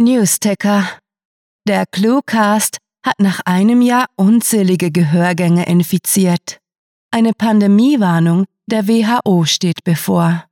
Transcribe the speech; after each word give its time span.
Newsticker. 0.00 0.88
Der 1.68 1.84
Cluecast 1.84 2.78
hat 3.04 3.20
nach 3.20 3.40
einem 3.44 3.82
Jahr 3.82 4.06
unzählige 4.16 4.90
Gehörgänge 4.90 5.66
infiziert. 5.66 6.58
Eine 7.10 7.34
Pandemiewarnung 7.34 8.46
der 8.64 8.88
WHO 8.88 9.44
steht 9.44 9.84
bevor. 9.84 10.46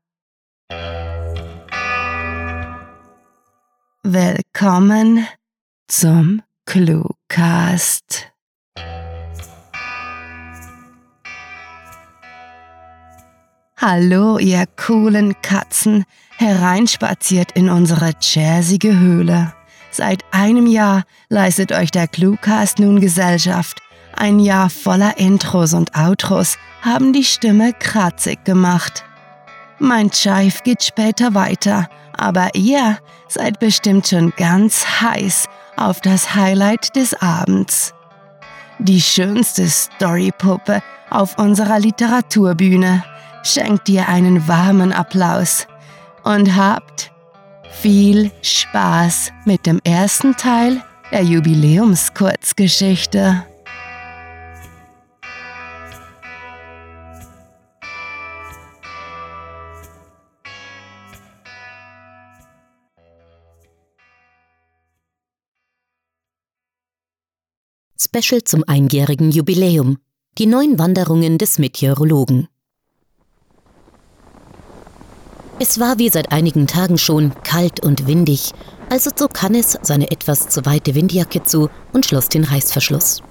Willkommen 4.03 5.26
zum 5.87 6.42
Cluecast. 6.67 8.30
Hallo, 13.78 14.37
ihr 14.37 14.67
coolen 14.76 15.40
Katzen, 15.40 16.05
hereinspaziert 16.39 17.52
in 17.52 17.69
unsere 17.69 18.12
jazzige 18.20 18.98
Höhle. 18.98 19.52
Seit 19.91 20.25
einem 20.30 20.66
Jahr 20.66 21.02
leistet 21.29 21.73
euch 21.73 21.91
der 21.91 22.06
Cluecast 22.06 22.79
nun 22.79 23.01
Gesellschaft. 23.01 23.79
Ein 24.15 24.38
Jahr 24.38 24.70
voller 24.70 25.19
Intros 25.19 25.74
und 25.74 25.96
Outros 25.96 26.56
haben 26.82 27.12
die 27.12 27.24
Stimme 27.24 27.73
kratzig 27.73 28.45
gemacht. 28.45 29.05
Mein 29.80 30.10
Chive 30.10 30.62
geht 30.65 30.82
später 30.82 31.34
weiter, 31.34 31.88
aber 32.16 32.55
ihr 32.55 32.98
seid 33.29 33.59
bestimmt 33.60 34.09
schon 34.09 34.32
ganz 34.37 34.84
heiß 35.01 35.46
auf 35.77 36.01
das 36.01 36.34
Highlight 36.34 36.95
des 36.96 37.15
Abends. 37.15 37.95
Die 38.79 39.01
schönste 39.01 39.68
Storypuppe 39.68 40.82
auf 41.10 41.38
unserer 41.38 41.80
Literaturbühne 41.80 43.05
schenkt 43.43 43.88
dir 43.88 44.09
einen 44.09 44.46
warmen 44.46 44.93
Applaus 44.93 45.67
und 46.28 46.55
habt 46.56 47.10
viel 47.70 48.30
Spaß 48.42 49.32
mit 49.46 49.64
dem 49.64 49.80
ersten 49.82 50.37
Teil 50.37 50.82
der 51.10 51.23
Jubiläumskurzgeschichte. 51.23 53.46
Special 67.99 68.45
zum 68.45 68.65
einjährigen 68.67 69.31
Jubiläum. 69.31 69.97
Die 70.37 70.45
neun 70.47 70.79
Wanderungen 70.79 71.39
des 71.39 71.59
Meteorologen. 71.59 72.49
Es 75.61 75.81
war 75.81 75.98
wie 75.98 76.09
seit 76.09 76.31
einigen 76.31 76.69
Tagen 76.69 76.98
schon 76.98 77.33
kalt 77.42 77.81
und 77.81 78.06
windig, 78.06 78.53
also 78.91 79.11
zog 79.11 79.42
Hannes 79.42 79.77
seine 79.83 80.11
etwas 80.12 80.48
zu 80.48 80.65
weite 80.67 80.95
Windjacke 80.95 81.42
zu 81.42 81.69
und 81.92 82.06
schloss 82.06 82.28
den 82.28 82.45
Reißverschluss. 82.45 83.23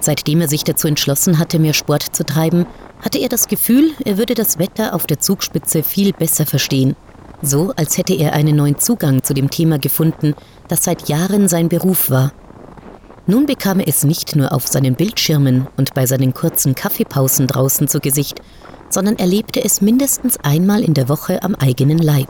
Seitdem 0.00 0.40
er 0.40 0.48
sich 0.48 0.64
dazu 0.64 0.88
entschlossen 0.88 1.38
hatte, 1.38 1.58
mehr 1.58 1.74
Sport 1.74 2.02
zu 2.16 2.24
treiben, 2.24 2.64
hatte 3.02 3.18
er 3.18 3.28
das 3.28 3.46
Gefühl, 3.46 3.92
er 4.06 4.16
würde 4.16 4.34
das 4.34 4.58
Wetter 4.58 4.94
auf 4.94 5.06
der 5.06 5.18
Zugspitze 5.18 5.82
viel 5.82 6.14
besser 6.14 6.46
verstehen. 6.46 6.96
So, 7.42 7.74
als 7.76 7.98
hätte 7.98 8.14
er 8.14 8.32
einen 8.32 8.56
neuen 8.56 8.78
Zugang 8.78 9.22
zu 9.22 9.34
dem 9.34 9.50
Thema 9.50 9.78
gefunden, 9.78 10.34
das 10.68 10.84
seit 10.84 11.10
Jahren 11.10 11.48
sein 11.48 11.68
Beruf 11.68 12.08
war. 12.08 12.32
Nun 13.26 13.44
bekam 13.44 13.80
er 13.80 13.88
es 13.88 14.04
nicht 14.04 14.34
nur 14.34 14.52
auf 14.52 14.66
seinen 14.66 14.94
Bildschirmen 14.94 15.66
und 15.76 15.92
bei 15.92 16.06
seinen 16.06 16.32
kurzen 16.32 16.74
Kaffeepausen 16.74 17.48
draußen 17.48 17.86
zu 17.86 18.00
Gesicht, 18.00 18.40
sondern 18.88 19.16
erlebte 19.16 19.64
es 19.64 19.80
mindestens 19.80 20.38
einmal 20.38 20.82
in 20.82 20.94
der 20.94 21.08
Woche 21.08 21.42
am 21.42 21.54
eigenen 21.54 21.98
Leib. 21.98 22.28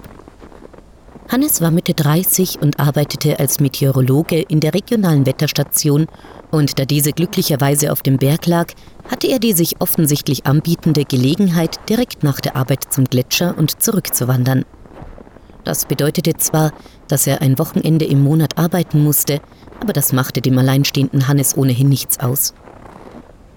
Hannes 1.28 1.60
war 1.60 1.72
Mitte 1.72 1.92
30 1.92 2.62
und 2.62 2.78
arbeitete 2.78 3.40
als 3.40 3.58
Meteorologe 3.58 4.42
in 4.42 4.60
der 4.60 4.74
regionalen 4.74 5.26
Wetterstation 5.26 6.06
und 6.52 6.78
da 6.78 6.84
diese 6.84 7.12
glücklicherweise 7.12 7.90
auf 7.90 8.02
dem 8.02 8.18
Berg 8.18 8.46
lag, 8.46 8.72
hatte 9.10 9.26
er 9.26 9.40
die 9.40 9.52
sich 9.52 9.80
offensichtlich 9.80 10.46
anbietende 10.46 11.04
Gelegenheit, 11.04 11.80
direkt 11.88 12.22
nach 12.22 12.40
der 12.40 12.54
Arbeit 12.54 12.92
zum 12.92 13.06
Gletscher 13.06 13.56
und 13.58 13.82
zurückzuwandern. 13.82 14.64
Das 15.64 15.86
bedeutete 15.86 16.34
zwar, 16.34 16.72
dass 17.08 17.26
er 17.26 17.42
ein 17.42 17.58
Wochenende 17.58 18.04
im 18.04 18.22
Monat 18.22 18.56
arbeiten 18.56 19.02
musste, 19.02 19.40
aber 19.80 19.92
das 19.92 20.12
machte 20.12 20.40
dem 20.40 20.56
alleinstehenden 20.56 21.26
Hannes 21.26 21.56
ohnehin 21.56 21.88
nichts 21.88 22.20
aus. 22.20 22.54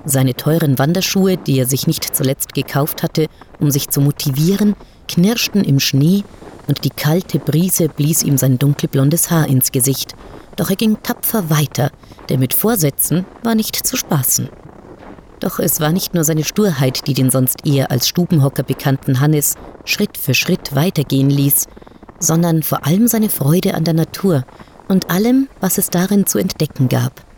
Seine 0.05 0.33
teuren 0.33 0.79
Wanderschuhe, 0.79 1.37
die 1.37 1.59
er 1.59 1.65
sich 1.65 1.85
nicht 1.85 2.15
zuletzt 2.15 2.53
gekauft 2.53 3.03
hatte, 3.03 3.27
um 3.59 3.69
sich 3.69 3.89
zu 3.89 4.01
motivieren, 4.01 4.75
knirschten 5.07 5.63
im 5.63 5.79
Schnee 5.79 6.23
und 6.67 6.85
die 6.85 6.89
kalte 6.89 7.39
Brise 7.39 7.89
blies 7.89 8.23
ihm 8.23 8.37
sein 8.37 8.59
dunkelblondes 8.59 9.31
Haar 9.31 9.47
ins 9.47 9.71
Gesicht. 9.71 10.15
Doch 10.55 10.69
er 10.69 10.75
ging 10.75 10.97
tapfer 11.03 11.49
weiter, 11.49 11.91
denn 12.29 12.39
mit 12.39 12.53
Vorsätzen 12.53 13.25
war 13.43 13.55
nicht 13.55 13.75
zu 13.75 13.97
spaßen. 13.97 14.49
Doch 15.39 15.59
es 15.59 15.79
war 15.79 15.91
nicht 15.91 16.13
nur 16.13 16.23
seine 16.23 16.43
Sturheit, 16.43 17.07
die 17.07 17.13
den 17.13 17.29
sonst 17.29 17.65
eher 17.65 17.91
als 17.91 18.07
Stubenhocker 18.07 18.63
bekannten 18.63 19.19
Hannes 19.19 19.55
Schritt 19.85 20.17
für 20.17 20.33
Schritt 20.33 20.75
weitergehen 20.75 21.29
ließ, 21.29 21.67
sondern 22.19 22.61
vor 22.61 22.85
allem 22.85 23.07
seine 23.07 23.29
Freude 23.29 23.73
an 23.73 23.85
der 23.85 23.93
Natur 23.93 24.43
und 24.87 25.09
allem, 25.09 25.47
was 25.61 25.77
es 25.77 25.89
darin 25.89 26.25
zu 26.25 26.37
entdecken 26.37 26.89
gab. 26.89 27.28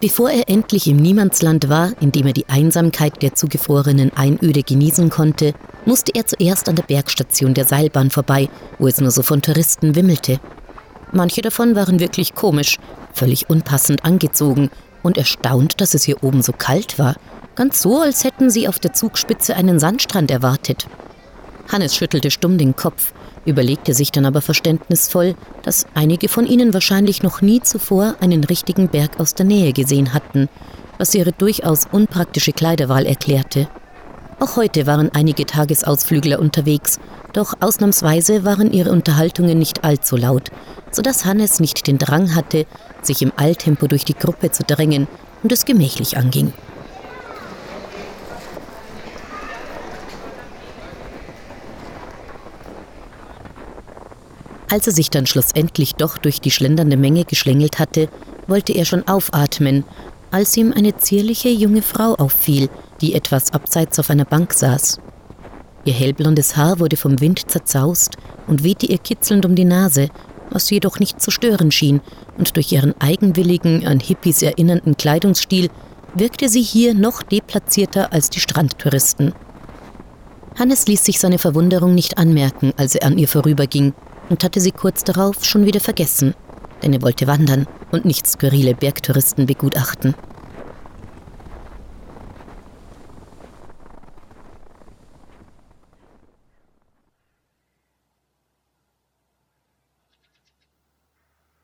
Bevor 0.00 0.30
er 0.30 0.48
endlich 0.48 0.86
im 0.86 0.96
Niemandsland 0.96 1.68
war, 1.68 1.90
in 2.00 2.12
dem 2.12 2.28
er 2.28 2.32
die 2.32 2.48
Einsamkeit 2.48 3.20
der 3.20 3.34
zugefrorenen 3.34 4.12
Einöde 4.16 4.62
genießen 4.62 5.10
konnte, 5.10 5.54
musste 5.86 6.12
er 6.14 6.24
zuerst 6.24 6.68
an 6.68 6.76
der 6.76 6.84
Bergstation 6.84 7.52
der 7.52 7.64
Seilbahn 7.64 8.10
vorbei, 8.10 8.48
wo 8.78 8.86
es 8.86 9.00
nur 9.00 9.10
so 9.10 9.24
von 9.24 9.42
Touristen 9.42 9.96
wimmelte. 9.96 10.38
Manche 11.10 11.42
davon 11.42 11.74
waren 11.74 11.98
wirklich 11.98 12.36
komisch, 12.36 12.78
völlig 13.12 13.50
unpassend 13.50 14.04
angezogen 14.04 14.70
und 15.02 15.18
erstaunt, 15.18 15.80
dass 15.80 15.94
es 15.94 16.04
hier 16.04 16.22
oben 16.22 16.42
so 16.42 16.52
kalt 16.52 17.00
war, 17.00 17.16
ganz 17.56 17.82
so, 17.82 18.00
als 18.00 18.22
hätten 18.22 18.50
sie 18.50 18.68
auf 18.68 18.78
der 18.78 18.92
Zugspitze 18.92 19.56
einen 19.56 19.80
Sandstrand 19.80 20.30
erwartet. 20.30 20.86
Hannes 21.72 21.96
schüttelte 21.96 22.30
stumm 22.30 22.56
den 22.56 22.76
Kopf, 22.76 23.12
überlegte 23.48 23.94
sich 23.94 24.12
dann 24.12 24.26
aber 24.26 24.40
verständnisvoll, 24.40 25.34
dass 25.62 25.86
einige 25.94 26.28
von 26.28 26.46
ihnen 26.46 26.74
wahrscheinlich 26.74 27.22
noch 27.22 27.40
nie 27.40 27.60
zuvor 27.60 28.14
einen 28.20 28.44
richtigen 28.44 28.88
Berg 28.88 29.18
aus 29.18 29.34
der 29.34 29.46
Nähe 29.46 29.72
gesehen 29.72 30.14
hatten, 30.14 30.48
was 30.98 31.14
ihre 31.14 31.32
durchaus 31.32 31.86
unpraktische 31.90 32.52
Kleiderwahl 32.52 33.06
erklärte. 33.06 33.68
Auch 34.40 34.56
heute 34.56 34.86
waren 34.86 35.10
einige 35.14 35.46
Tagesausflügler 35.46 36.38
unterwegs, 36.38 37.00
doch 37.32 37.54
ausnahmsweise 37.60 38.44
waren 38.44 38.72
ihre 38.72 38.92
Unterhaltungen 38.92 39.58
nicht 39.58 39.82
allzu 39.82 40.16
laut, 40.16 40.50
sodass 40.92 41.24
Hannes 41.24 41.58
nicht 41.58 41.86
den 41.86 41.98
Drang 41.98 42.34
hatte, 42.34 42.66
sich 43.02 43.22
im 43.22 43.32
Alltempo 43.36 43.86
durch 43.88 44.04
die 44.04 44.14
Gruppe 44.14 44.50
zu 44.50 44.62
drängen 44.62 45.08
und 45.42 45.50
es 45.52 45.64
gemächlich 45.64 46.16
anging. 46.16 46.52
Als 54.70 54.86
er 54.86 54.92
sich 54.92 55.10
dann 55.10 55.26
schlussendlich 55.26 55.94
doch 55.94 56.18
durch 56.18 56.40
die 56.40 56.50
schlendernde 56.50 56.96
Menge 56.96 57.24
geschlängelt 57.24 57.78
hatte, 57.78 58.08
wollte 58.46 58.72
er 58.72 58.84
schon 58.84 59.08
aufatmen, 59.08 59.84
als 60.30 60.56
ihm 60.56 60.72
eine 60.72 60.96
zierliche 60.96 61.48
junge 61.48 61.82
Frau 61.82 62.14
auffiel, 62.14 62.68
die 63.00 63.14
etwas 63.14 63.52
abseits 63.52 63.98
auf 63.98 64.10
einer 64.10 64.26
Bank 64.26 64.52
saß. 64.52 65.00
Ihr 65.84 65.94
hellblondes 65.94 66.56
Haar 66.56 66.80
wurde 66.80 66.96
vom 66.96 67.20
Wind 67.20 67.50
zerzaust 67.50 68.16
und 68.46 68.62
wehte 68.62 68.84
ihr 68.84 68.98
kitzelnd 68.98 69.46
um 69.46 69.54
die 69.54 69.64
Nase, 69.64 70.08
was 70.50 70.66
sie 70.66 70.76
jedoch 70.76 70.98
nicht 70.98 71.20
zu 71.20 71.30
stören 71.30 71.70
schien, 71.70 72.00
und 72.36 72.56
durch 72.56 72.70
ihren 72.72 72.94
eigenwilligen, 73.00 73.86
an 73.86 74.00
Hippies 74.00 74.42
erinnernden 74.42 74.96
Kleidungsstil 74.96 75.70
wirkte 76.14 76.48
sie 76.48 76.62
hier 76.62 76.94
noch 76.94 77.22
deplatzierter 77.22 78.12
als 78.12 78.28
die 78.30 78.40
Strandtouristen. 78.40 79.34
Hannes 80.58 80.86
ließ 80.86 81.04
sich 81.04 81.20
seine 81.20 81.38
Verwunderung 81.38 81.94
nicht 81.94 82.18
anmerken, 82.18 82.72
als 82.76 82.94
er 82.94 83.06
an 83.06 83.18
ihr 83.18 83.28
vorüberging 83.28 83.94
und 84.28 84.44
hatte 84.44 84.60
sie 84.60 84.72
kurz 84.72 85.04
darauf 85.04 85.44
schon 85.44 85.64
wieder 85.66 85.80
vergessen, 85.80 86.34
denn 86.82 86.92
er 86.92 87.02
wollte 87.02 87.26
wandern 87.26 87.66
und 87.90 88.04
nicht 88.04 88.26
skurrile 88.26 88.74
Bergtouristen 88.74 89.46
begutachten. 89.46 90.14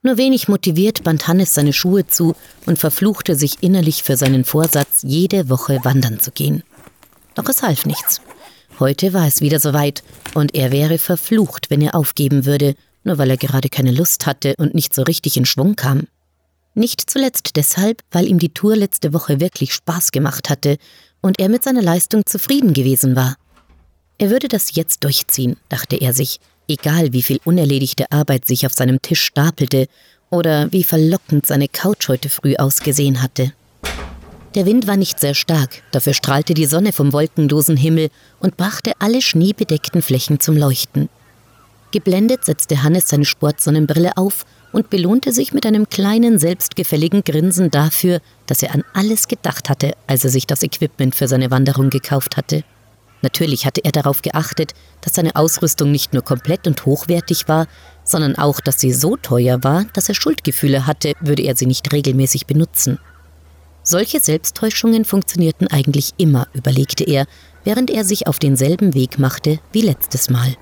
Nur 0.07 0.19
wenig 0.19 0.49
motiviert 0.49 1.03
band 1.03 1.27
Hannes 1.29 1.55
seine 1.55 1.73
Schuhe 1.73 2.07
zu 2.07 2.37
und 2.67 2.79
verfluchte 2.79 3.37
sich 3.37 3.63
innerlich 3.63 4.03
für 4.03 4.19
seinen 4.19 4.45
Vorsatz, 4.45 5.01
jede 5.03 5.49
Woche 5.49 5.81
wandern 5.83 6.21
zu 6.21 6.31
gehen. 6.31 6.63
Doch 7.35 7.49
es 7.49 7.63
half 7.63 7.87
nichts. 7.87 8.21
Heute 8.81 9.13
war 9.13 9.27
es 9.27 9.41
wieder 9.41 9.61
soweit, 9.61 10.03
und 10.35 10.55
er 10.55 10.73
wäre 10.73 10.99
verflucht, 10.99 11.71
wenn 11.71 11.81
er 11.81 11.95
aufgeben 11.95 12.45
würde, 12.45 12.75
nur 13.05 13.19
weil 13.19 13.31
er 13.31 13.37
gerade 13.37 13.69
keine 13.69 13.93
Lust 13.93 14.27
hatte 14.27 14.55
und 14.59 14.75
nicht 14.75 14.95
so 14.95 15.03
richtig 15.03 15.37
in 15.37 15.45
Schwung 15.45 15.77
kam. 15.77 16.09
Nicht 16.75 17.09
zuletzt 17.09 17.57
deshalb, 17.57 18.03
weil 18.11 18.27
ihm 18.27 18.39
die 18.39 18.53
Tour 18.53 18.75
letzte 18.75 19.13
Woche 19.13 19.41
wirklich 19.41 19.73
Spaß 19.73 20.11
gemacht 20.11 20.51
hatte 20.51 20.79
und 21.21 21.39
er 21.39 21.49
mit 21.49 21.63
seiner 21.63 21.83
Leistung 21.83 22.27
zufrieden 22.27 22.73
gewesen 22.73 23.15
war. 23.15 23.37
Er 24.19 24.31
würde 24.31 24.49
das 24.49 24.75
jetzt 24.75 25.05
durchziehen, 25.05 25.57
dachte 25.69 25.97
er 25.97 26.13
sich, 26.13 26.41
Egal 26.67 27.13
wie 27.13 27.23
viel 27.23 27.41
unerledigte 27.45 28.11
Arbeit 28.11 28.47
sich 28.47 28.65
auf 28.65 28.73
seinem 28.73 29.03
Tisch 29.03 29.23
stapelte 29.23 29.87
oder 30.31 30.73
wie 30.73 30.83
verlockend 30.83 31.47
seine 31.47 31.69
Couch 31.69 32.09
heute 32.09 32.31
früh 32.31 32.57
ausgesehen 32.57 33.23
hatte. 33.23 33.53
Der 34.55 34.67
Wind 34.67 34.87
war 34.87 34.97
nicht 34.97 35.19
sehr 35.19 35.35
stark, 35.35 35.83
dafür 35.91 36.15
strahlte 36.15 36.55
die 36.55 36.67
Sonne 36.67 36.93
vom 36.93 37.13
wolkenlosen 37.13 37.77
Himmel 37.77 38.09
und 38.39 38.57
brachte 38.57 38.93
alle 39.01 39.21
schneebedeckten 39.21 40.01
Flächen 40.01 40.39
zum 40.39 40.57
Leuchten. 40.57 41.09
Geblendet 41.91 42.45
setzte 42.45 42.85
Hannes 42.85 43.09
seine 43.09 43.25
Sportsonnenbrille 43.25 44.17
auf 44.17 44.45
und 44.73 44.91
belohnte 44.91 45.33
sich 45.33 45.53
mit 45.53 45.67
einem 45.67 45.89
kleinen, 45.89 46.39
selbstgefälligen 46.39 47.25
Grinsen 47.25 47.73
dafür, 47.73 48.21
dass 48.47 48.63
er 48.63 48.75
an 48.75 48.85
alles 48.93 49.27
gedacht 49.27 49.69
hatte, 49.69 49.93
als 50.07 50.25
er 50.25 50.31
sich 50.31 50.47
das 50.47 50.63
Equipment 50.63 51.17
für 51.17 51.27
seine 51.27 51.51
Wanderung 51.51 51.91
gekauft 51.91 52.37
hatte. 52.37 52.63
Natürlich 53.23 53.67
hatte 53.67 53.85
er 53.85 53.93
darauf 53.93 54.23
geachtet, 54.23 54.73
dass 55.01 55.15
seine 55.15 55.35
Ausrüstung 55.35 55.91
nicht 55.91 56.13
nur 56.13 56.23
komplett 56.23 56.67
und 56.69 56.85
hochwertig 56.85 57.49
war, 57.49 57.67
sondern 58.05 58.37
auch, 58.37 58.61
dass 58.61 58.81
sie 58.81 58.93
so 58.93 59.17
teuer 59.17 59.65
war, 59.65 59.85
dass 59.95 60.09
er 60.09 60.15
Schuldgefühle 60.15 60.87
hatte, 60.87 61.15
würde 61.21 61.43
er 61.43 61.57
sie 61.57 61.67
nicht 61.67 61.93
regelmäßig 61.93 62.47
benutzen. 62.47 62.99
Solche 63.87 64.19
Selbsttäuschungen 64.19 65.05
funktionierten 65.05 65.69
eigentlich 65.69 66.13
immer, 66.17 66.49
überlegte 66.55 67.05
er, 67.05 67.27
während 67.65 67.91
er 67.91 68.05
sich 68.05 68.27
auf 68.27 68.39
denselben 68.39 68.95
Weg 68.95 69.19
machte 69.19 69.61
wie 69.73 69.83
letztes 69.83 70.31
Mal. 70.31 70.57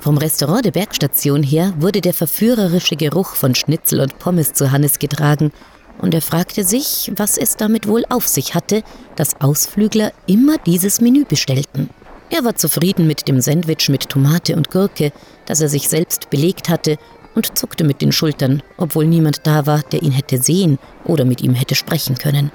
Vom 0.00 0.18
Restaurant 0.18 0.64
der 0.64 0.72
Bergstation 0.72 1.44
her 1.44 1.74
wurde 1.78 2.00
der 2.00 2.14
verführerische 2.14 2.96
Geruch 2.96 3.36
von 3.36 3.54
Schnitzel 3.54 4.00
und 4.00 4.18
Pommes 4.18 4.52
zu 4.52 4.72
Hannes 4.72 4.98
getragen, 4.98 5.52
und 6.00 6.12
er 6.12 6.22
fragte 6.22 6.64
sich, 6.64 7.10
was 7.16 7.38
es 7.38 7.56
damit 7.56 7.86
wohl 7.86 8.04
auf 8.08 8.26
sich 8.26 8.54
hatte, 8.54 8.82
dass 9.14 9.40
Ausflügler 9.40 10.12
immer 10.26 10.56
dieses 10.58 11.00
Menü 11.00 11.24
bestellten. 11.24 11.90
Er 12.30 12.44
war 12.44 12.56
zufrieden 12.56 13.06
mit 13.06 13.26
dem 13.26 13.40
Sandwich 13.40 13.88
mit 13.88 14.08
Tomate 14.08 14.56
und 14.56 14.70
Gurke, 14.70 15.12
das 15.46 15.60
er 15.60 15.68
sich 15.68 15.88
selbst 15.88 16.30
belegt 16.30 16.68
hatte, 16.68 16.98
und 17.38 17.56
zuckte 17.56 17.84
mit 17.84 18.02
den 18.02 18.10
Schultern, 18.10 18.62
obwohl 18.76 19.06
niemand 19.06 19.46
da 19.46 19.64
war, 19.66 19.82
der 19.92 20.02
ihn 20.02 20.10
hätte 20.10 20.38
sehen 20.38 20.78
oder 21.04 21.24
mit 21.24 21.40
ihm 21.40 21.54
hätte 21.54 21.76
sprechen 21.76 22.18
können. 22.18 22.50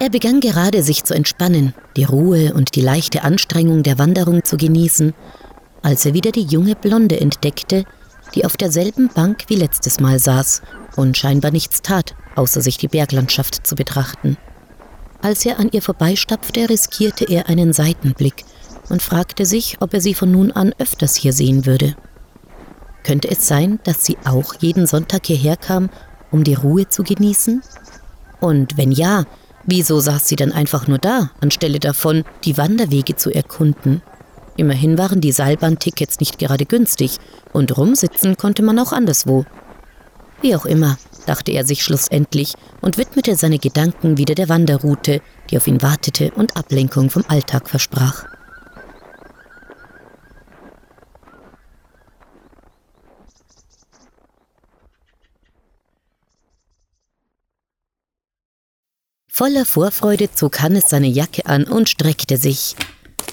Er 0.00 0.10
begann 0.10 0.40
gerade 0.40 0.82
sich 0.82 1.04
zu 1.04 1.12
entspannen, 1.14 1.74
die 1.96 2.04
Ruhe 2.04 2.54
und 2.54 2.76
die 2.76 2.80
leichte 2.80 3.24
Anstrengung 3.24 3.82
der 3.82 3.98
Wanderung 3.98 4.44
zu 4.44 4.56
genießen, 4.56 5.12
als 5.82 6.06
er 6.06 6.14
wieder 6.14 6.30
die 6.30 6.44
junge 6.44 6.76
Blonde 6.76 7.20
entdeckte, 7.20 7.84
die 8.34 8.44
auf 8.44 8.56
derselben 8.56 9.08
Bank 9.08 9.44
wie 9.48 9.56
letztes 9.56 10.00
Mal 10.00 10.18
saß 10.18 10.62
und 10.96 11.18
scheinbar 11.18 11.50
nichts 11.50 11.82
tat, 11.82 12.14
außer 12.36 12.62
sich 12.62 12.78
die 12.78 12.88
Berglandschaft 12.88 13.66
zu 13.66 13.74
betrachten. 13.74 14.36
Als 15.20 15.44
er 15.44 15.58
an 15.58 15.68
ihr 15.72 15.82
vorbeistapfte, 15.82 16.70
riskierte 16.70 17.24
er 17.24 17.48
einen 17.48 17.72
Seitenblick 17.72 18.44
und 18.88 19.02
fragte 19.02 19.46
sich, 19.46 19.76
ob 19.80 19.94
er 19.94 20.00
sie 20.00 20.14
von 20.14 20.30
nun 20.30 20.52
an 20.52 20.74
öfters 20.78 21.14
hier 21.14 21.32
sehen 21.32 21.66
würde. 21.66 21.96
Könnte 23.04 23.30
es 23.30 23.46
sein, 23.46 23.78
dass 23.84 24.04
sie 24.04 24.18
auch 24.24 24.54
jeden 24.60 24.86
Sonntag 24.86 25.26
hierher 25.26 25.56
kam, 25.56 25.88
um 26.30 26.44
die 26.44 26.54
Ruhe 26.54 26.88
zu 26.88 27.02
genießen? 27.02 27.62
Und 28.40 28.76
wenn 28.76 28.92
ja, 28.92 29.24
Wieso 29.70 30.00
saß 30.00 30.26
sie 30.26 30.36
dann 30.36 30.52
einfach 30.52 30.88
nur 30.88 30.96
da, 30.96 31.30
anstelle 31.42 31.78
davon, 31.78 32.24
die 32.44 32.56
Wanderwege 32.56 33.16
zu 33.16 33.30
erkunden? 33.30 34.00
Immerhin 34.56 34.96
waren 34.96 35.20
die 35.20 35.30
Seilbahntickets 35.30 36.20
nicht 36.20 36.38
gerade 36.38 36.64
günstig 36.64 37.18
und 37.52 37.76
rumsitzen 37.76 38.38
konnte 38.38 38.62
man 38.62 38.78
auch 38.78 38.92
anderswo. 38.92 39.44
Wie 40.40 40.56
auch 40.56 40.64
immer, 40.64 40.96
dachte 41.26 41.52
er 41.52 41.66
sich 41.66 41.82
schlussendlich 41.82 42.54
und 42.80 42.96
widmete 42.96 43.36
seine 43.36 43.58
Gedanken 43.58 44.16
wieder 44.16 44.34
der 44.34 44.48
Wanderroute, 44.48 45.20
die 45.50 45.58
auf 45.58 45.66
ihn 45.66 45.82
wartete 45.82 46.30
und 46.30 46.56
Ablenkung 46.56 47.10
vom 47.10 47.24
Alltag 47.28 47.68
versprach. 47.68 48.37
Voller 59.38 59.64
Vorfreude 59.64 60.32
zog 60.34 60.62
Hannes 60.62 60.88
seine 60.88 61.06
Jacke 61.06 61.46
an 61.46 61.62
und 61.62 61.88
streckte 61.88 62.36
sich. 62.36 62.74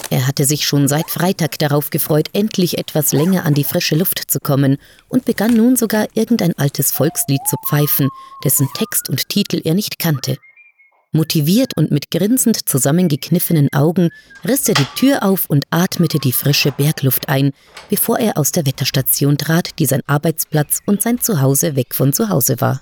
Er 0.08 0.28
hatte 0.28 0.44
sich 0.44 0.64
schon 0.64 0.86
seit 0.86 1.10
Freitag 1.10 1.58
darauf 1.58 1.90
gefreut, 1.90 2.28
endlich 2.32 2.78
etwas 2.78 3.10
länger 3.10 3.44
an 3.44 3.54
die 3.54 3.64
frische 3.64 3.96
Luft 3.96 4.30
zu 4.30 4.38
kommen 4.38 4.76
und 5.08 5.24
begann 5.24 5.54
nun 5.54 5.74
sogar 5.74 6.06
irgendein 6.14 6.56
altes 6.56 6.92
Volkslied 6.92 7.40
zu 7.50 7.56
pfeifen, 7.68 8.08
dessen 8.44 8.68
Text 8.78 9.08
und 9.08 9.28
Titel 9.28 9.60
er 9.64 9.74
nicht 9.74 9.98
kannte. 9.98 10.36
Motiviert 11.10 11.76
und 11.76 11.90
mit 11.90 12.12
grinsend 12.12 12.68
zusammengekniffenen 12.68 13.72
Augen 13.72 14.10
riss 14.46 14.68
er 14.68 14.74
die 14.74 14.86
Tür 14.94 15.24
auf 15.24 15.46
und 15.50 15.64
atmete 15.70 16.20
die 16.20 16.30
frische 16.30 16.70
Bergluft 16.70 17.28
ein, 17.28 17.50
bevor 17.90 18.20
er 18.20 18.38
aus 18.38 18.52
der 18.52 18.64
Wetterstation 18.64 19.38
trat, 19.38 19.70
die 19.80 19.86
sein 19.86 20.02
Arbeitsplatz 20.06 20.82
und 20.86 21.02
sein 21.02 21.20
Zuhause 21.20 21.74
weg 21.74 21.96
von 21.96 22.12
zu 22.12 22.28
Hause 22.28 22.60
war. 22.60 22.80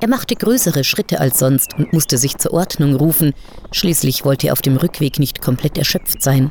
Er 0.00 0.08
machte 0.08 0.36
größere 0.36 0.84
Schritte 0.84 1.20
als 1.20 1.38
sonst 1.38 1.74
und 1.78 1.92
musste 1.92 2.18
sich 2.18 2.36
zur 2.36 2.52
Ordnung 2.52 2.94
rufen, 2.94 3.32
schließlich 3.72 4.24
wollte 4.24 4.48
er 4.48 4.52
auf 4.52 4.62
dem 4.62 4.76
Rückweg 4.76 5.18
nicht 5.18 5.40
komplett 5.40 5.78
erschöpft 5.78 6.22
sein. 6.22 6.50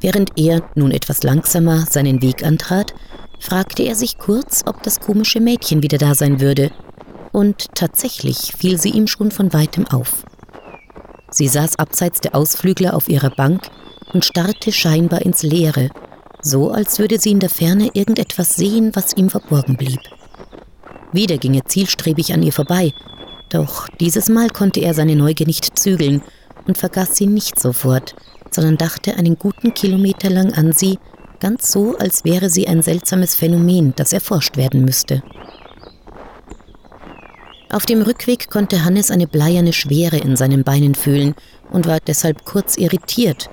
Während 0.00 0.32
er, 0.36 0.62
nun 0.74 0.90
etwas 0.90 1.22
langsamer, 1.22 1.86
seinen 1.88 2.20
Weg 2.20 2.44
antrat, 2.44 2.92
fragte 3.38 3.82
er 3.84 3.94
sich 3.94 4.18
kurz, 4.18 4.62
ob 4.66 4.82
das 4.82 5.00
komische 5.00 5.40
Mädchen 5.40 5.82
wieder 5.82 5.98
da 5.98 6.14
sein 6.14 6.40
würde, 6.40 6.70
und 7.32 7.74
tatsächlich 7.74 8.52
fiel 8.58 8.78
sie 8.78 8.90
ihm 8.90 9.06
schon 9.06 9.30
von 9.30 9.52
weitem 9.54 9.86
auf. 9.86 10.24
Sie 11.30 11.48
saß 11.48 11.78
abseits 11.78 12.20
der 12.20 12.34
Ausflügler 12.34 12.94
auf 12.94 13.08
ihrer 13.08 13.30
Bank 13.30 13.62
und 14.12 14.24
starrte 14.24 14.70
scheinbar 14.70 15.22
ins 15.22 15.42
Leere, 15.42 15.88
so 16.42 16.70
als 16.70 16.98
würde 16.98 17.18
sie 17.18 17.30
in 17.30 17.40
der 17.40 17.48
Ferne 17.48 17.90
irgendetwas 17.94 18.56
sehen, 18.56 18.90
was 18.94 19.16
ihm 19.16 19.30
verborgen 19.30 19.76
blieb. 19.76 20.00
Wieder 21.12 21.38
ging 21.38 21.54
er 21.54 21.66
zielstrebig 21.66 22.32
an 22.32 22.42
ihr 22.42 22.52
vorbei, 22.52 22.92
doch 23.50 23.86
dieses 24.00 24.28
Mal 24.30 24.48
konnte 24.48 24.80
er 24.80 24.94
seine 24.94 25.14
Neugier 25.14 25.46
nicht 25.46 25.78
zügeln 25.78 26.22
und 26.66 26.78
vergaß 26.78 27.16
sie 27.16 27.26
nicht 27.26 27.60
sofort, 27.60 28.14
sondern 28.50 28.78
dachte 28.78 29.14
einen 29.16 29.38
guten 29.38 29.74
Kilometer 29.74 30.30
lang 30.30 30.52
an 30.54 30.72
sie, 30.72 30.98
ganz 31.38 31.70
so, 31.70 31.96
als 31.98 32.24
wäre 32.24 32.48
sie 32.48 32.66
ein 32.66 32.82
seltsames 32.82 33.34
Phänomen, 33.34 33.92
das 33.96 34.12
erforscht 34.12 34.56
werden 34.56 34.84
müsste. 34.84 35.22
Auf 37.70 37.86
dem 37.86 38.02
Rückweg 38.02 38.50
konnte 38.50 38.84
Hannes 38.84 39.10
eine 39.10 39.26
bleierne 39.26 39.72
Schwere 39.72 40.18
in 40.18 40.36
seinen 40.36 40.62
Beinen 40.62 40.94
fühlen 40.94 41.34
und 41.70 41.86
war 41.86 42.00
deshalb 42.00 42.44
kurz 42.44 42.76
irritiert. 42.76 43.48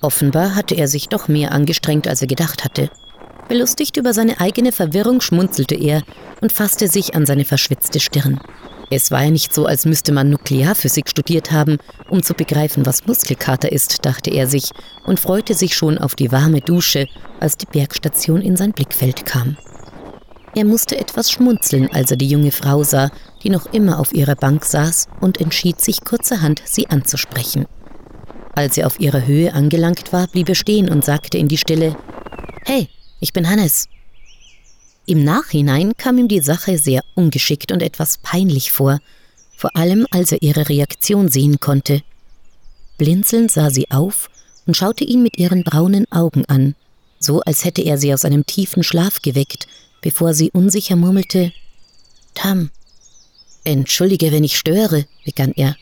Offenbar 0.00 0.54
hatte 0.54 0.76
er 0.76 0.88
sich 0.88 1.08
doch 1.08 1.28
mehr 1.28 1.52
angestrengt, 1.52 2.06
als 2.06 2.22
er 2.22 2.28
gedacht 2.28 2.64
hatte. 2.64 2.90
Belustigt 3.48 3.96
über 3.96 4.14
seine 4.14 4.40
eigene 4.40 4.72
Verwirrung 4.72 5.20
schmunzelte 5.20 5.74
er 5.74 6.02
und 6.40 6.52
fasste 6.52 6.88
sich 6.88 7.14
an 7.14 7.26
seine 7.26 7.44
verschwitzte 7.44 8.00
Stirn. 8.00 8.40
Es 8.90 9.10
war 9.10 9.24
ja 9.24 9.30
nicht 9.30 9.54
so, 9.54 9.66
als 9.66 9.86
müsste 9.86 10.12
man 10.12 10.30
Nuklearphysik 10.30 11.08
studiert 11.08 11.50
haben, 11.52 11.78
um 12.08 12.22
zu 12.22 12.34
begreifen, 12.34 12.86
was 12.86 13.06
Muskelkater 13.06 13.72
ist, 13.72 14.04
dachte 14.04 14.30
er 14.30 14.46
sich 14.46 14.70
und 15.04 15.20
freute 15.20 15.54
sich 15.54 15.74
schon 15.74 15.98
auf 15.98 16.14
die 16.14 16.32
warme 16.32 16.60
Dusche, 16.60 17.08
als 17.40 17.56
die 17.56 17.66
Bergstation 17.66 18.40
in 18.40 18.56
sein 18.56 18.72
Blickfeld 18.72 19.26
kam. 19.26 19.56
Er 20.54 20.64
musste 20.64 20.96
etwas 20.96 21.30
schmunzeln, 21.30 21.90
als 21.92 22.12
er 22.12 22.16
die 22.16 22.28
junge 22.28 22.52
Frau 22.52 22.84
sah, 22.84 23.10
die 23.42 23.50
noch 23.50 23.66
immer 23.72 23.98
auf 23.98 24.14
ihrer 24.14 24.36
Bank 24.36 24.64
saß 24.64 25.08
und 25.20 25.40
entschied 25.40 25.80
sich 25.80 26.04
kurzerhand, 26.04 26.62
sie 26.64 26.88
anzusprechen. 26.88 27.66
Als 28.54 28.78
er 28.78 28.86
auf 28.86 29.00
ihrer 29.00 29.26
Höhe 29.26 29.52
angelangt 29.52 30.12
war, 30.12 30.28
blieb 30.28 30.48
er 30.48 30.54
stehen 30.54 30.88
und 30.88 31.04
sagte 31.04 31.38
in 31.38 31.48
die 31.48 31.58
Stille: 31.58 31.96
Hey, 32.64 32.88
ich 33.24 33.32
bin 33.32 33.48
Hannes. 33.48 33.88
Im 35.06 35.24
Nachhinein 35.24 35.96
kam 35.96 36.18
ihm 36.18 36.28
die 36.28 36.40
Sache 36.40 36.76
sehr 36.76 37.02
ungeschickt 37.14 37.72
und 37.72 37.80
etwas 37.80 38.18
peinlich 38.18 38.70
vor, 38.70 39.00
vor 39.56 39.74
allem 39.76 40.06
als 40.10 40.30
er 40.32 40.42
ihre 40.42 40.68
Reaktion 40.68 41.30
sehen 41.30 41.58
konnte. 41.58 42.02
Blinzelnd 42.98 43.50
sah 43.50 43.70
sie 43.70 43.90
auf 43.90 44.28
und 44.66 44.76
schaute 44.76 45.04
ihn 45.04 45.22
mit 45.22 45.38
ihren 45.38 45.64
braunen 45.64 46.04
Augen 46.12 46.44
an, 46.46 46.74
so 47.18 47.40
als 47.40 47.64
hätte 47.64 47.80
er 47.80 47.96
sie 47.96 48.12
aus 48.12 48.26
einem 48.26 48.44
tiefen 48.44 48.82
Schlaf 48.82 49.22
geweckt, 49.22 49.68
bevor 50.02 50.34
sie 50.34 50.50
unsicher 50.50 50.96
murmelte 50.96 51.50
Tam. 52.34 52.70
Entschuldige, 53.64 54.32
wenn 54.32 54.44
ich 54.44 54.58
störe, 54.58 55.06
begann 55.24 55.52
er, 55.56 55.76